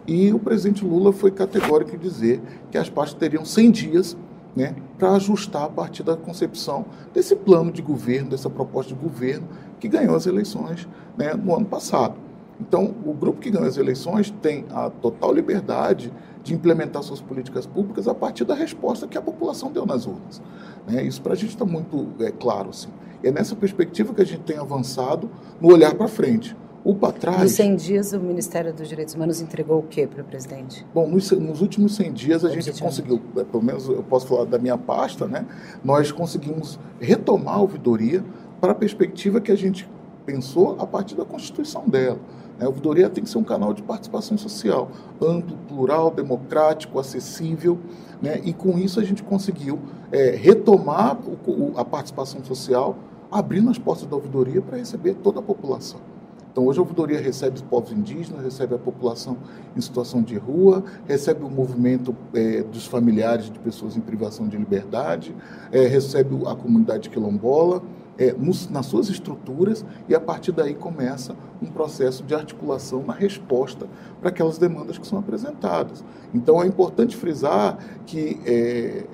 [0.08, 2.40] E o presidente Lula foi categórico em dizer
[2.70, 4.16] que as partes teriam 100 dias
[4.56, 9.46] né, para ajustar a partir da concepção desse plano de governo, dessa proposta de governo
[9.78, 12.14] que ganhou as eleições né, no ano passado.
[12.58, 16.10] Então, o grupo que ganhou as eleições tem a total liberdade
[16.42, 20.40] de implementar suas políticas públicas a partir da resposta que a população deu nas urnas.
[20.86, 21.02] Né?
[21.02, 22.70] Isso para a gente está muito é, claro.
[22.70, 22.88] Assim.
[23.22, 26.56] É nessa perspectiva que a gente tem avançado no olhar para frente.
[26.88, 26.96] O.
[27.38, 30.86] Nos 100 dias, o Ministério dos Direitos Humanos entregou o que para o presidente?
[30.94, 34.46] Bom, nos, nos, últimos 100 dias, a gente conseguiu, é, pelo menos eu posso falar
[34.46, 35.44] da minha pasta, né?
[35.84, 38.24] Nós conseguimos retomar a ouvidoria
[38.58, 39.86] para a perspectiva que a gente
[40.24, 42.18] pensou a partir da Constituição dela.
[42.58, 42.64] Né?
[42.64, 47.78] A ouvidoria tem que ser um canal de participação social amplo, plural, democrático, acessível.
[48.22, 48.40] Né?
[48.42, 49.78] E com isso a gente conseguiu
[50.10, 52.96] é, retomar o, o, a participação social,
[53.30, 56.00] abrindo as portas da ouvidoria para receber toda a população.
[56.50, 59.36] Então, hoje a ouvidoria recebe os povos indígenas, recebe a população
[59.76, 64.56] em situação de rua, recebe o movimento é, dos familiares de pessoas em privação de
[64.56, 65.34] liberdade,
[65.70, 67.82] é, recebe a comunidade quilombola,
[68.18, 73.12] é, nos, nas suas estruturas, e a partir daí começa um processo de articulação na
[73.12, 73.86] resposta
[74.20, 76.04] para aquelas demandas que são apresentadas.
[76.34, 79.06] Então, é importante frisar que, é,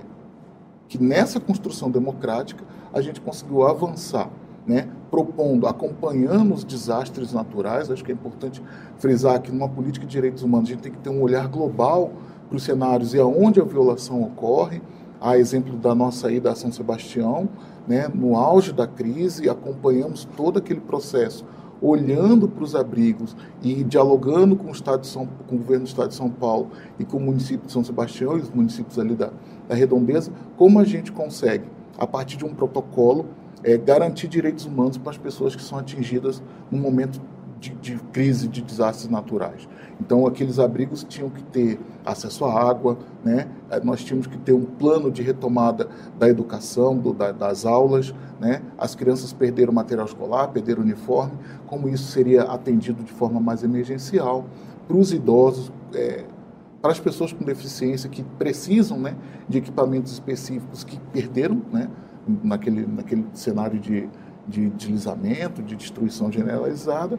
[0.89, 4.31] que nessa construção democrática a gente conseguiu avançar
[4.67, 7.89] né, propondo, acompanhando os desastres naturais.
[7.89, 8.61] Acho que é importante
[8.99, 12.11] frisar que numa política de direitos humanos a gente tem que ter um olhar global
[12.49, 14.83] para os cenários e aonde a violação ocorre.
[15.21, 17.49] Há exemplo da nossa ida a São Sebastião,
[17.87, 21.47] né, no auge da crise, acompanhamos todo aquele processo,
[21.81, 25.89] olhando para os abrigos e dialogando com o, Estado de São, com o governo do
[25.89, 29.15] Estado de São Paulo e com o município de São Sebastião e os municípios ali
[29.15, 29.31] da,
[29.69, 33.27] da redondeza, como a gente consegue, a partir de um protocolo,
[33.65, 37.21] é, garantir direitos humanos para as pessoas que são atingidas no momento
[37.59, 39.67] de, de, crise, de desastres naturais.
[39.99, 43.49] Então, aqueles abrigos tinham que ter acesso à água, né?
[43.71, 48.15] É, nós tínhamos que ter um plano de retomada da educação, do, da, das aulas.
[48.39, 48.61] Né?
[48.77, 51.33] As crianças perderam material escolar, perderam uniforme,
[51.67, 54.45] como isso seria atendido de forma mais emergencial.
[54.87, 56.25] Para os idosos, é,
[56.83, 59.17] para as pessoas com deficiência que precisam né,
[59.49, 61.89] de equipamentos específicos que perderam, né,
[62.43, 64.09] naquele, naquele cenário de,
[64.47, 67.19] de deslizamento, de destruição generalizada.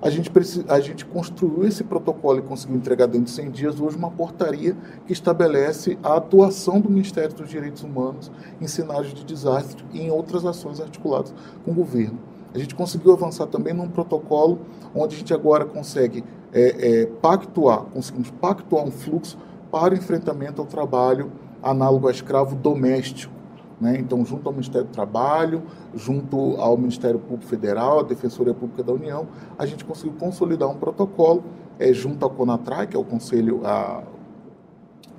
[0.00, 0.30] A gente,
[0.68, 4.76] a gente construiu esse protocolo e conseguiu entregar dentro de 100 dias hoje uma portaria
[5.06, 8.30] que estabelece a atuação do Ministério dos Direitos Humanos
[8.60, 12.18] em cenários de desastre e em outras ações articuladas com o governo.
[12.54, 14.60] A gente conseguiu avançar também num protocolo
[14.94, 19.38] onde a gente agora consegue é, é, pactuar, conseguimos pactuar um fluxo
[19.70, 21.32] para o enfrentamento ao trabalho
[21.62, 23.35] análogo a escravo doméstico
[23.80, 23.98] né?
[23.98, 25.62] Então, junto ao Ministério do Trabalho,
[25.94, 29.26] junto ao Ministério Público Federal, à Defensoria Pública da União,
[29.58, 31.44] a gente conseguiu consolidar um protocolo
[31.78, 34.02] é, junto ao CONATRAI, que é o Conselho, a,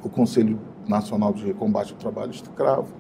[0.04, 2.94] o Conselho Nacional de Combate ao Trabalho Escravo,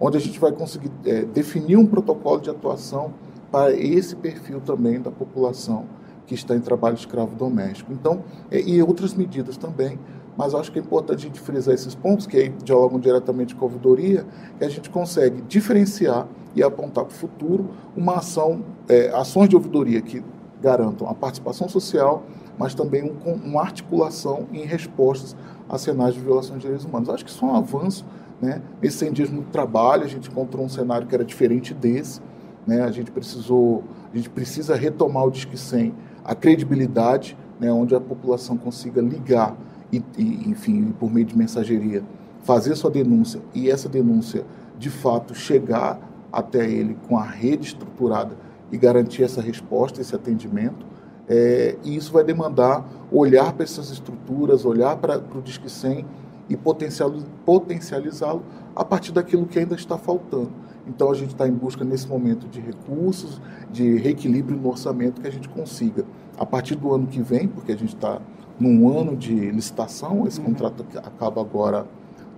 [0.00, 3.14] onde a gente vai conseguir é, definir um protocolo de atuação
[3.52, 5.86] para esse perfil também da população
[6.26, 7.92] que está em trabalho escravo doméstico.
[7.92, 9.98] Então, é, e outras medidas também
[10.36, 13.64] mas acho que é importante a gente frisar esses pontos, que aí dialogam diretamente com
[13.64, 14.26] a ouvidoria,
[14.58, 19.56] que a gente consegue diferenciar e apontar para o futuro uma ação, é, ações de
[19.56, 20.24] ouvidoria que
[20.60, 22.24] garantam a participação social,
[22.58, 25.36] mas também um, uma articulação em respostas
[25.68, 27.08] a cenários de violação de direitos humanos.
[27.08, 28.04] Acho que isso é um avanço.
[28.40, 28.62] Né?
[28.80, 32.20] Nesses 100 dias trabalho, a gente encontrou um cenário que era diferente desse.
[32.66, 32.82] Né?
[32.82, 35.94] A gente precisou, a gente precisa retomar o Disque 100,
[36.24, 37.72] a credibilidade, né?
[37.72, 39.56] onde a população consiga ligar
[39.96, 42.02] e, e, enfim, por meio de mensageria,
[42.42, 44.44] fazer sua denúncia e essa denúncia
[44.78, 45.98] de fato, chegar
[46.32, 48.36] até ele com a rede estruturada
[48.70, 50.84] e garantir essa resposta, esse atendimento.
[51.28, 56.04] É, e isso vai demandar olhar para essas estruturas, olhar para, o Disque 100
[56.50, 58.42] e potencializá-lo
[58.76, 60.50] a partir daquilo que ainda está faltando.
[60.86, 65.28] Então a gente está em busca nesse momento de recursos, de reequilíbrio no orçamento que
[65.28, 66.04] a gente consiga.
[66.36, 68.20] A partir do ano que vem, porque a gente está
[68.58, 70.46] num ano de licitação, esse uhum.
[70.46, 71.86] contrato acaba agora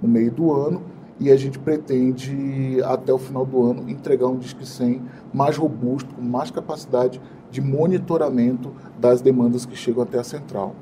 [0.00, 0.82] no meio do ano,
[1.18, 5.02] e a gente pretende, até o final do ano, entregar um Disque 100
[5.32, 10.74] mais robusto, com mais capacidade de monitoramento das demandas que chegam até a central.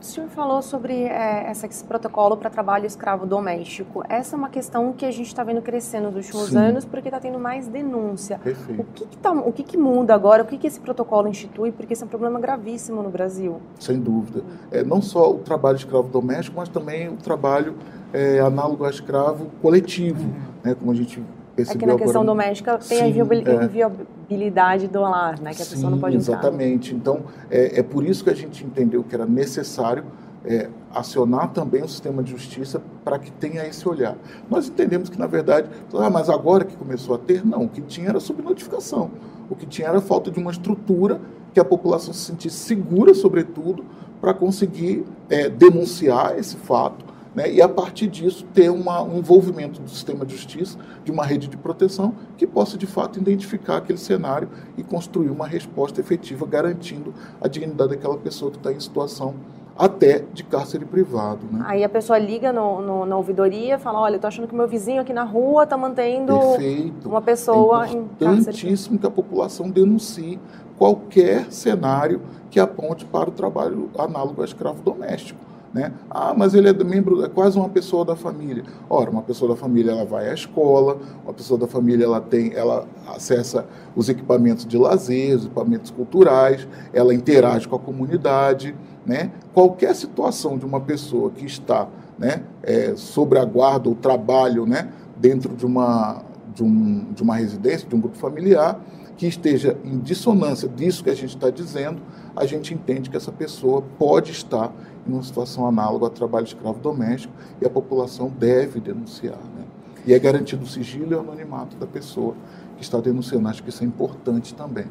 [0.00, 4.04] O senhor falou sobre é, esse protocolo para trabalho escravo doméstico.
[4.08, 6.56] Essa é uma questão que a gente está vendo crescendo nos últimos Sim.
[6.56, 8.38] anos porque está tendo mais denúncia.
[8.38, 8.80] Perfeito.
[8.80, 10.44] O que, que, tá, o que, que muda agora?
[10.44, 11.72] O que, que esse protocolo institui?
[11.72, 13.60] Porque esse é um problema gravíssimo no Brasil.
[13.80, 14.44] Sem dúvida.
[14.70, 17.74] É, não só o trabalho escravo doméstico, mas também o trabalho
[18.12, 20.32] é, análogo a escravo coletivo, uhum.
[20.62, 21.20] né, como a gente
[21.62, 22.36] É que na questão agora...
[22.36, 24.88] doméstica tem Sim, a inviolabilidade é...
[24.88, 26.32] do lar, né, que a Sim, pessoa não pode entrar.
[26.34, 26.94] exatamente.
[26.94, 30.04] Então, é, é por isso que a gente entendeu que era necessário
[30.44, 34.16] é, acionar também o sistema de justiça para que tenha esse olhar.
[34.48, 37.80] Nós entendemos que, na verdade, ah, mas agora que começou a ter, não, o que
[37.80, 39.10] tinha era subnotificação.
[39.50, 41.20] O que tinha era falta de uma estrutura
[41.52, 43.84] que a população se sentisse segura, sobretudo,
[44.20, 49.80] para conseguir é, denunciar esse fato né, e a partir disso ter uma, um envolvimento
[49.80, 53.98] do sistema de justiça, de uma rede de proteção, que possa de fato identificar aquele
[53.98, 59.34] cenário e construir uma resposta efetiva, garantindo a dignidade daquela pessoa que está em situação
[59.78, 61.46] até de cárcere privado.
[61.52, 61.62] Né?
[61.64, 64.66] Aí a pessoa liga no, no, na ouvidoria e fala, olha, estou achando que meu
[64.66, 67.08] vizinho aqui na rua está mantendo Perfeito.
[67.08, 68.40] uma pessoa é em cárcere.
[68.40, 70.40] importantíssimo que a população denuncie
[70.76, 75.47] qualquer cenário que aponte para o trabalho análogo a escravo doméstico.
[75.78, 75.92] Né?
[76.10, 78.64] Ah, mas ele é membro, é quase uma pessoa da família.
[78.90, 82.52] Ora, uma pessoa da família ela vai à escola, uma pessoa da família ela tem,
[82.52, 83.64] ela acessa
[83.94, 88.74] os equipamentos de lazer, os equipamentos culturais, ela interage com a comunidade,
[89.06, 89.30] né?
[89.54, 91.86] Qualquer situação de uma pessoa que está,
[92.18, 97.36] né, é, sobre a guarda ou trabalho, né, dentro de uma de, um, de uma
[97.36, 98.80] residência, de um grupo familiar,
[99.18, 102.00] que esteja em dissonância disso que a gente está dizendo,
[102.36, 104.72] a gente entende que essa pessoa pode estar
[105.08, 109.38] em uma situação análoga ao trabalho escravo doméstico e a população deve denunciar.
[109.56, 109.64] Né?
[110.06, 112.34] E é garantido o sigilo e o anonimato da pessoa
[112.76, 113.48] que está denunciando.
[113.48, 114.86] Acho que isso é importante também.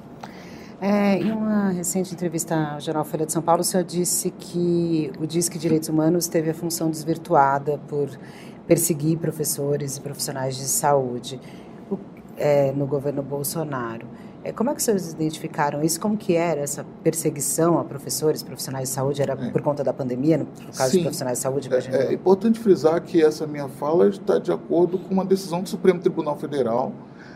[0.80, 5.12] É, em uma recente entrevista ao Jornal Folha de São Paulo, o senhor disse que
[5.20, 8.10] o Disque Direitos Humanos teve a função desvirtuada por
[8.68, 11.40] perseguir professores e profissionais de saúde
[12.38, 14.06] é, no governo Bolsonaro.
[14.48, 16.00] É, como é que vocês identificaram isso?
[16.00, 19.22] Como que era essa perseguição a professores, profissionais de saúde?
[19.22, 19.52] Era é.
[19.52, 20.98] por conta da pandemia, no caso Sim.
[21.00, 21.70] de profissionais de saúde?
[21.74, 25.68] É, é, importante frisar que essa minha fala está de acordo com uma decisão do
[25.68, 26.94] Supremo Tribunal Federal,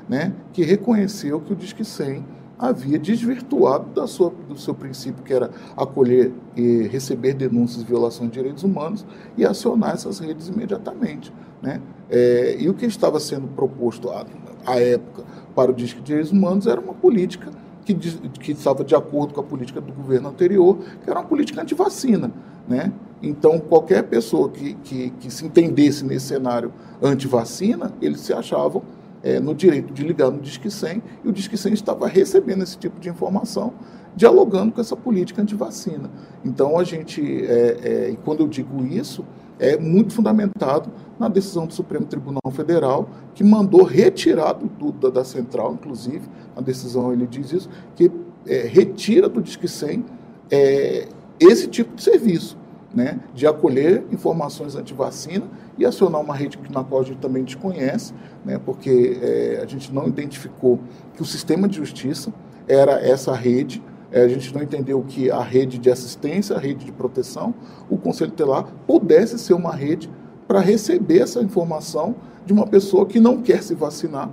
[0.08, 2.24] né, que reconheceu que o Disque 100
[2.58, 8.28] havia desvirtuado da sua, do seu princípio, que era acolher e receber denúncias de violação
[8.28, 11.34] de direitos humanos e acionar essas redes imediatamente.
[11.62, 11.82] Né?
[12.10, 14.26] É, e o que estava sendo proposto à,
[14.66, 15.24] à época
[15.56, 17.50] para o Disque de Direitos Humanos era uma política
[17.86, 21.62] que, que estava de acordo com a política do governo anterior, que era uma política
[21.62, 22.32] anti-vacina.
[22.68, 22.92] Né?
[23.22, 28.84] Então, qualquer pessoa que, que, que se entendesse nesse cenário anti-vacina, eles se achavam
[29.24, 32.78] é, no direito de ligar no Disque 100 e o Disque 100 estava recebendo esse
[32.78, 33.74] tipo de informação,
[34.16, 36.10] dialogando com essa política anti-vacina.
[36.44, 39.24] Então, a gente, é, é, e quando eu digo isso,
[39.62, 45.24] é muito fundamentado na decisão do Supremo Tribunal Federal, que mandou retirar do, da, da
[45.24, 48.12] central, inclusive, a decisão ele diz isso, que
[48.48, 50.04] é, retira do Disque 100
[50.50, 51.08] é,
[51.40, 52.58] esse tipo de serviço,
[52.94, 55.46] né, de acolher informações anti-vacina
[55.78, 59.94] e acionar uma rede na qual a gente também desconhece, né, porque é, a gente
[59.94, 60.80] não identificou
[61.14, 62.34] que o sistema de justiça
[62.68, 66.86] era essa rede é, a gente não entendeu que a rede de assistência, a rede
[66.86, 67.54] de proteção,
[67.90, 70.10] o Conselho Telar pudesse ser uma rede
[70.48, 74.30] para receber essa informação de uma pessoa que não quer se vacinar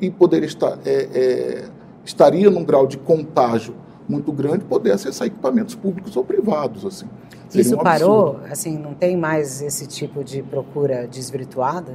[0.00, 1.64] e poderia estar, é, é,
[2.04, 3.74] estaria num grau de contágio
[4.08, 7.06] muito grande, poder acessar equipamentos públicos ou privados, assim.
[7.54, 8.40] Isso um parou?
[8.50, 11.94] Assim, não tem mais esse tipo de procura desvirtuada?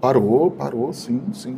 [0.00, 1.56] Parou, parou, sim, sim.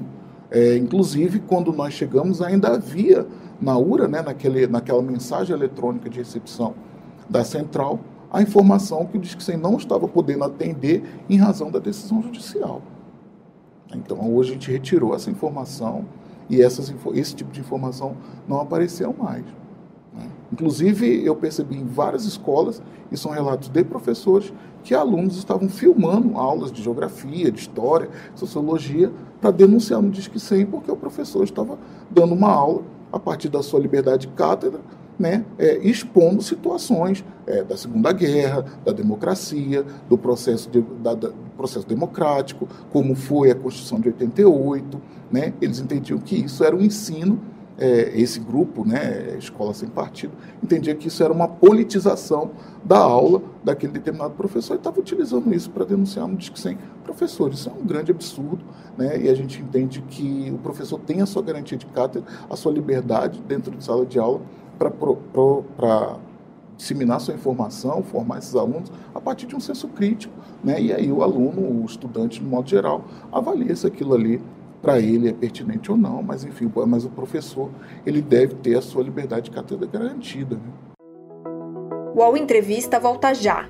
[0.50, 3.26] É, inclusive, quando nós chegamos, ainda havia
[3.60, 6.74] na URA, né, naquele, naquela mensagem eletrônica de recepção
[7.28, 8.00] da central,
[8.32, 12.80] a informação que o Disque não estava podendo atender em razão da decisão judicial.
[13.94, 16.04] Então, hoje a gente retirou essa informação
[16.48, 19.44] e essas, esse tipo de informação não apareceu mais.
[20.14, 20.28] Né?
[20.52, 22.80] Inclusive, eu percebi em várias escolas,
[23.10, 24.52] e são relatos de professores,
[24.84, 30.66] que alunos estavam filmando aulas de geografia, de história, sociologia, para denunciar no Disque 100
[30.66, 31.78] porque o professor estava
[32.10, 32.82] dando uma aula
[33.12, 34.80] a partir da sua liberdade de cátedra,
[35.18, 41.30] né, é, expondo situações é, da Segunda Guerra, da democracia, do processo, de, da, da,
[41.58, 45.00] processo democrático, como foi a Constituição de 88.
[45.30, 47.38] Né, eles entendiam que isso era um ensino
[47.80, 52.50] é, esse grupo, né, Escola Sem Partido, entendia que isso era uma politização
[52.84, 57.50] da aula daquele determinado professor e estava utilizando isso para denunciar no Disque Sem professor.
[57.50, 58.64] Isso é um grande absurdo,
[58.96, 62.54] né, e a gente entende que o professor tem a sua garantia de cátedra, a
[62.54, 64.42] sua liberdade dentro de sala de aula
[64.78, 66.18] para
[66.76, 71.10] disseminar sua informação, formar esses alunos a partir de um senso crítico, né, e aí
[71.10, 74.40] o aluno, o estudante, de modo geral, avalia se aquilo ali
[74.80, 77.70] para ele é pertinente ou não, mas enfim, mas o professor
[78.06, 80.56] ele deve ter a sua liberdade de cátedra garantida.
[80.56, 80.72] Né?
[82.14, 83.68] O UOL Entrevista volta já.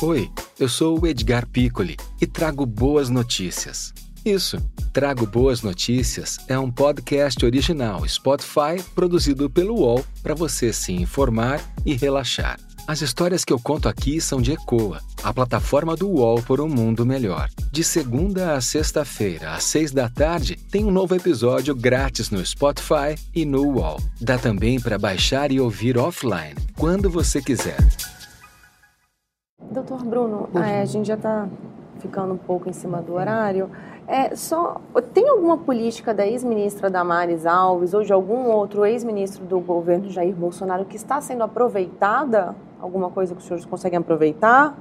[0.00, 0.30] Oi,
[0.60, 3.92] eu sou o Edgar Piccoli e trago boas notícias.
[4.24, 4.58] Isso,
[4.92, 11.60] Trago Boas Notícias é um podcast original Spotify produzido pelo UOL para você se informar
[11.84, 12.67] e relaxar.
[12.88, 16.66] As histórias que eu conto aqui são de Ecoa, a plataforma do UOL por um
[16.66, 17.50] mundo melhor.
[17.70, 23.14] De segunda a sexta-feira, às seis da tarde, tem um novo episódio grátis no Spotify
[23.34, 23.98] e no UOL.
[24.18, 27.76] Dá também para baixar e ouvir offline, quando você quiser.
[29.70, 31.46] Doutor Bruno, é, a gente já está
[31.98, 33.70] ficando um pouco em cima do horário.
[34.06, 34.80] É, só
[35.12, 40.34] tem alguma política da ex-ministra Damares Alves ou de algum outro ex-ministro do governo Jair
[40.34, 44.78] Bolsonaro que está sendo aproveitada Alguma coisa que os senhores conseguem aproveitar?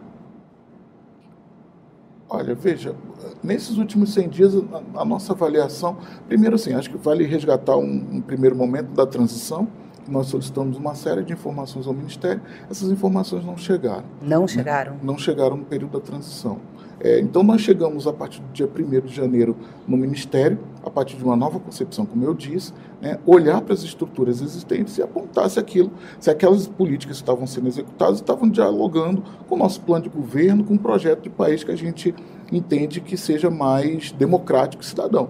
[2.29, 2.93] Olha, veja,
[3.41, 8.17] nesses últimos 100 dias, a, a nossa avaliação, primeiro assim, acho que vale resgatar um,
[8.17, 9.67] um primeiro momento da transição,
[10.09, 14.05] nós solicitamos uma série de informações ao Ministério, essas informações não chegaram.
[14.21, 14.47] Não né?
[14.47, 14.97] chegaram?
[15.01, 16.59] Não chegaram no período da transição.
[16.99, 19.55] É, então, nós chegamos a partir do dia 1 de janeiro
[19.87, 23.83] no Ministério, a partir de uma nova concepção, como eu disse, né, olhar para as
[23.83, 29.23] estruturas existentes e apontar se aquilo, se aquelas políticas que estavam sendo executadas estavam dialogando
[29.47, 32.15] com o nosso plano de governo, com o um projeto de país que a gente
[32.51, 35.29] entende que seja mais democrático e cidadão.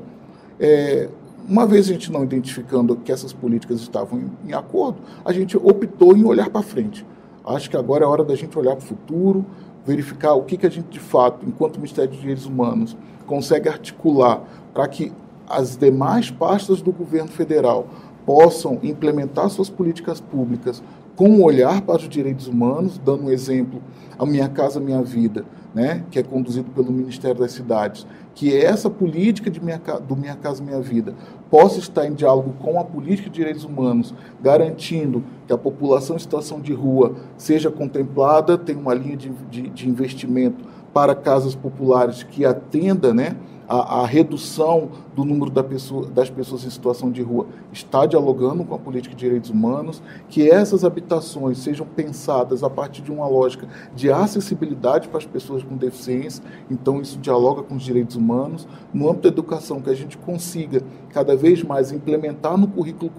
[0.59, 1.09] É,
[1.47, 5.57] uma vez a gente não identificando que essas políticas estavam em, em acordo, a gente
[5.57, 7.05] optou em olhar para frente.
[7.45, 9.45] Acho que agora é hora da gente olhar para o futuro,
[9.88, 14.43] verificar o que, que a gente, de fato, enquanto Ministério dos Direitos Humanos, consegue articular
[14.73, 15.13] para que
[15.49, 17.88] as demais pastas do governo federal
[18.25, 20.83] possam implementar suas políticas públicas
[21.15, 23.81] com um olhar para os direitos humanos, dando um exemplo,
[24.19, 28.89] a Minha Casa Minha Vida, né, que é conduzido pelo Ministério das Cidades, que essa
[28.89, 31.15] política de minha, do Minha Casa Minha Vida
[31.49, 36.19] possa estar em diálogo com a política de direitos humanos, garantindo que a população em
[36.19, 42.23] situação de rua seja contemplada, tenha uma linha de, de, de investimento para casas populares
[42.23, 43.35] que atenda né,
[43.68, 48.63] a, a redução do número da pessoa, das pessoas em situação de rua está dialogando
[48.63, 53.28] com a política de direitos humanos, que essas habitações sejam pensadas a partir de uma
[53.28, 58.68] lógica de acessibilidade para as pessoas com deficiência, então isso dialoga com os direitos humanos,
[58.93, 63.11] no âmbito da educação, que a gente consiga cada vez mais implementar no currículo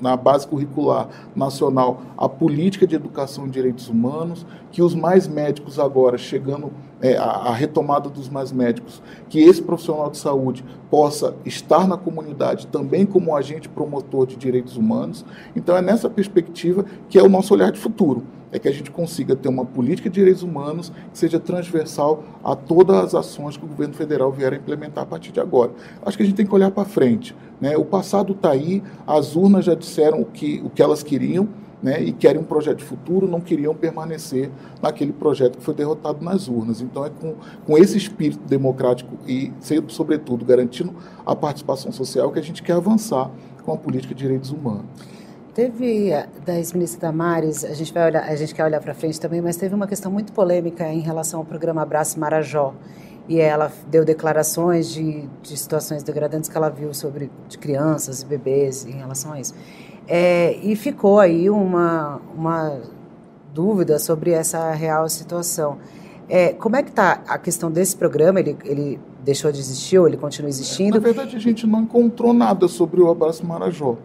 [0.00, 5.78] na base curricular nacional a política de educação em direitos humanos, que os mais médicos
[5.78, 6.70] agora, chegando
[7.00, 11.96] é, a, a, retomada dos mais médicos, que esse profissional de saúde possa estar na
[11.96, 15.24] comunidade também como agente promotor de direitos humanos.
[15.54, 18.22] Então é nessa perspectiva que é o nosso olhar de futuro
[18.56, 22.56] é que a gente consiga ter uma política de direitos humanos que seja transversal a
[22.56, 25.72] todas as ações que o governo federal vier a implementar a partir de agora.
[26.04, 27.34] Acho que a gente tem que olhar para frente.
[27.60, 27.76] Né?
[27.76, 31.48] O passado está aí, as urnas já disseram o que, o que elas queriam,
[31.82, 34.50] né, e querem um projeto de futuro, não queriam permanecer
[34.82, 36.80] naquele projeto que foi derrotado nas urnas.
[36.80, 37.34] Então, é com,
[37.66, 39.52] com esse espírito democrático e,
[39.88, 40.94] sobretudo, garantindo
[41.24, 43.30] a participação social que a gente quer avançar
[43.62, 44.86] com a política de direitos humanos.
[45.56, 46.10] Teve
[46.44, 49.56] da ex-ministra Damares, a gente vai olhar, a gente quer olhar para frente também, mas
[49.56, 52.74] teve uma questão muito polêmica em relação ao programa Abraço Marajó.
[53.26, 58.26] E ela deu declarações de, de situações degradantes que ela viu sobre de crianças e
[58.26, 59.54] bebês em relação a isso.
[60.06, 62.78] É, e ficou aí uma, uma
[63.54, 65.78] dúvida sobre essa real situação.
[66.28, 68.40] É, como é que está a questão desse programa?
[68.40, 70.98] Ele, ele deixou de existir ou ele continua existindo?
[70.98, 73.96] Na verdade, a gente não encontrou nada sobre o Abraço Marajó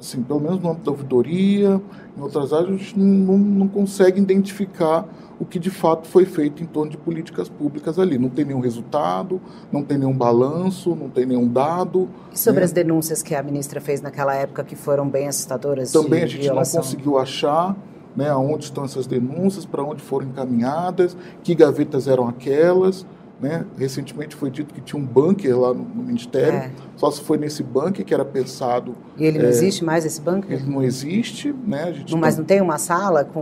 [0.00, 1.80] assim, pelo menos no âmbito da ouvidoria,
[2.16, 5.06] em outras áreas, a gente não, não consegue identificar
[5.38, 8.18] o que de fato foi feito em torno de políticas públicas ali.
[8.18, 9.40] Não tem nenhum resultado,
[9.72, 12.08] não tem nenhum balanço, não tem nenhum dado.
[12.32, 12.64] E sobre né?
[12.66, 15.92] as denúncias que a ministra fez naquela época que foram bem assustadoras?
[15.92, 16.80] Também a gente violação.
[16.80, 17.76] não conseguiu achar.
[18.14, 23.06] né, aonde estão essas denúncias, para onde foram encaminhadas, que gavetas eram aquelas.
[23.40, 23.64] Né?
[23.78, 26.70] Recentemente foi dito que tinha um bunker lá no, no Ministério, é.
[26.94, 28.94] só se foi nesse bunker que era pensado.
[29.16, 30.52] E ele não é, existe mais, esse bunker?
[30.52, 31.54] Ele não existe.
[31.66, 31.84] Né?
[31.84, 33.40] A gente não, mas não tem uma sala com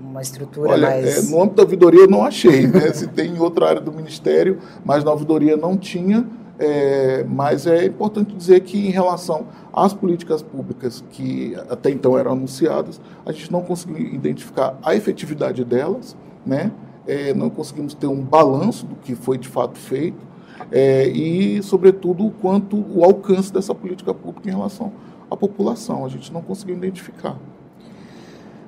[0.00, 1.28] uma estrutura Olha, mais.
[1.28, 2.92] É, no âmbito da ouvidoria eu não achei, né?
[2.94, 6.24] se tem em outra área do Ministério, mas na ouvidoria não tinha.
[6.62, 12.32] É, mas é importante dizer que, em relação às políticas públicas que até então eram
[12.32, 16.70] anunciadas, a gente não conseguiu identificar a efetividade delas, né?
[17.06, 20.30] É, não conseguimos ter um balanço do que foi de fato feito
[20.70, 24.92] é, e, sobretudo, o quanto o alcance dessa política pública em relação
[25.30, 26.04] à população.
[26.04, 27.36] A gente não conseguiu identificar.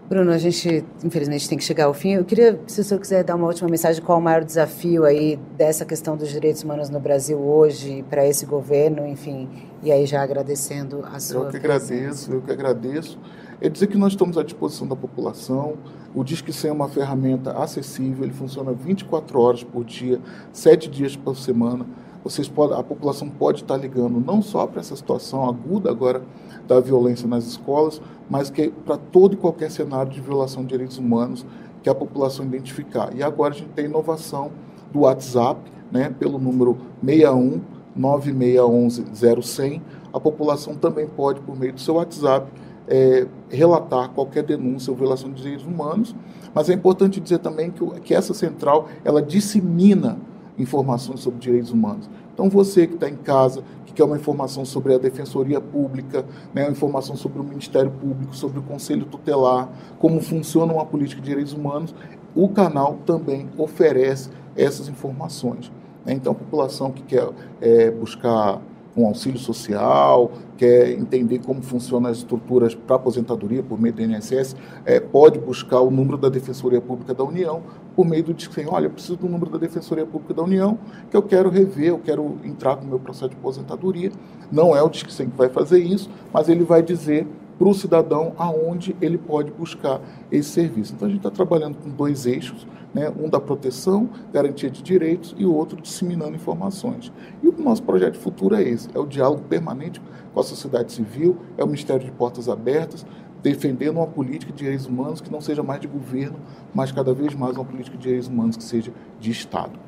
[0.09, 2.15] Bruno, a gente infelizmente tem que chegar ao fim.
[2.15, 5.39] Eu queria, se o senhor quiser dar uma última mensagem, qual o maior desafio aí
[5.57, 9.49] dessa questão dos direitos humanos no Brasil hoje para esse governo, enfim,
[9.83, 11.47] e aí já agradecendo a sua.
[11.47, 11.95] Eu que presença.
[11.95, 13.19] agradeço, eu que agradeço.
[13.65, 15.75] É dizer que nós estamos à disposição da população.
[16.13, 20.21] O Disque 100 é uma ferramenta acessível, ele funciona 24 horas por dia,
[20.53, 21.87] 7 dias por semana.
[22.25, 26.23] Vocês podem, a população pode estar ligando não só para essa situação aguda agora
[26.67, 30.99] da violência nas escolas, mas que para todo e qualquer cenário de violação de direitos
[30.99, 31.47] humanos
[31.85, 33.15] que a população identificar.
[33.15, 34.51] E agora a gente tem inovação
[34.93, 35.61] do WhatsApp,
[35.93, 37.61] né, pelo número 61
[37.95, 39.83] 9611 0100.
[40.13, 42.51] A população também pode, por meio do seu WhatsApp,
[42.89, 46.15] é, relatar qualquer denúncia ou violação de direitos humanos.
[46.55, 50.19] Mas é importante dizer também que, que essa central ela dissemina
[50.59, 52.09] informações sobre direitos humanos.
[52.35, 56.25] Então, você que está em casa, que quer uma informação sobre a Defensoria Pública,
[56.55, 59.69] né, uma informação sobre o Ministério Público, sobre o Conselho Tutelar,
[59.99, 61.95] como funciona uma política de direitos humanos,
[62.35, 65.71] o canal também oferece essas informações.
[66.05, 66.15] Né?
[66.15, 67.29] Então, a população que quer
[67.61, 68.61] é, buscar
[68.97, 74.55] um auxílio social, quer entender como funcionam as estruturas para aposentadoria por meio do INSS,
[74.85, 77.63] é, pode buscar o número da Defensoria Pública da União
[77.95, 80.79] por meio do Disque olha, eu preciso do número da Defensoria Pública da União,
[81.11, 84.11] que eu quero rever, eu quero entrar com o meu processo de aposentadoria.
[84.51, 87.27] Não é o Disque que vai fazer isso, mas ele vai dizer
[87.59, 90.01] para o cidadão aonde ele pode buscar
[90.31, 90.95] esse serviço.
[90.95, 93.13] Então a gente está trabalhando com dois eixos, né?
[93.19, 97.13] um da proteção, garantia de direitos e o outro disseminando informações.
[97.43, 100.01] E o nosso projeto futuro é esse, é o diálogo permanente
[100.33, 103.07] com a sociedade civil, é o Ministério de Portas Abertas,
[103.43, 106.39] defendendo uma política de direitos humanos que não seja mais de governo,
[106.73, 109.79] mas cada vez mais uma política de direitos humanos que seja de Estado.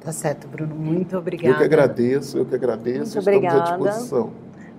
[0.00, 0.74] Tá certo, Bruno.
[0.74, 1.54] Muito obrigada.
[1.54, 2.98] Eu que agradeço, eu que agradeço.
[2.98, 3.58] Muito Estamos obrigada.
[3.58, 4.30] à disposição.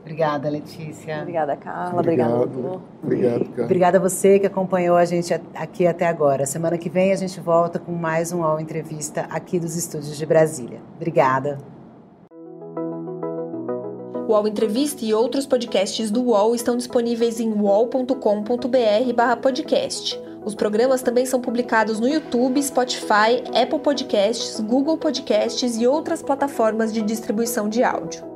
[0.02, 1.20] Obrigada, Letícia.
[1.22, 2.00] Obrigada, Carla.
[2.00, 2.42] Obrigado.
[2.42, 3.66] Obrigado, Obrigado Carla.
[3.66, 6.46] Obrigada a você que acompanhou a gente aqui até agora.
[6.46, 10.26] Semana que vem a gente volta com mais um UOL Entrevista aqui dos estúdios de
[10.26, 10.80] Brasília.
[10.96, 11.60] Obrigada.
[14.28, 20.20] O UOL Entrevista e outros podcasts do UOL estão disponíveis em uol.com.br/podcast.
[20.44, 26.92] Os programas também são publicados no YouTube, Spotify, Apple Podcasts, Google Podcasts e outras plataformas
[26.92, 28.31] de distribuição de áudio.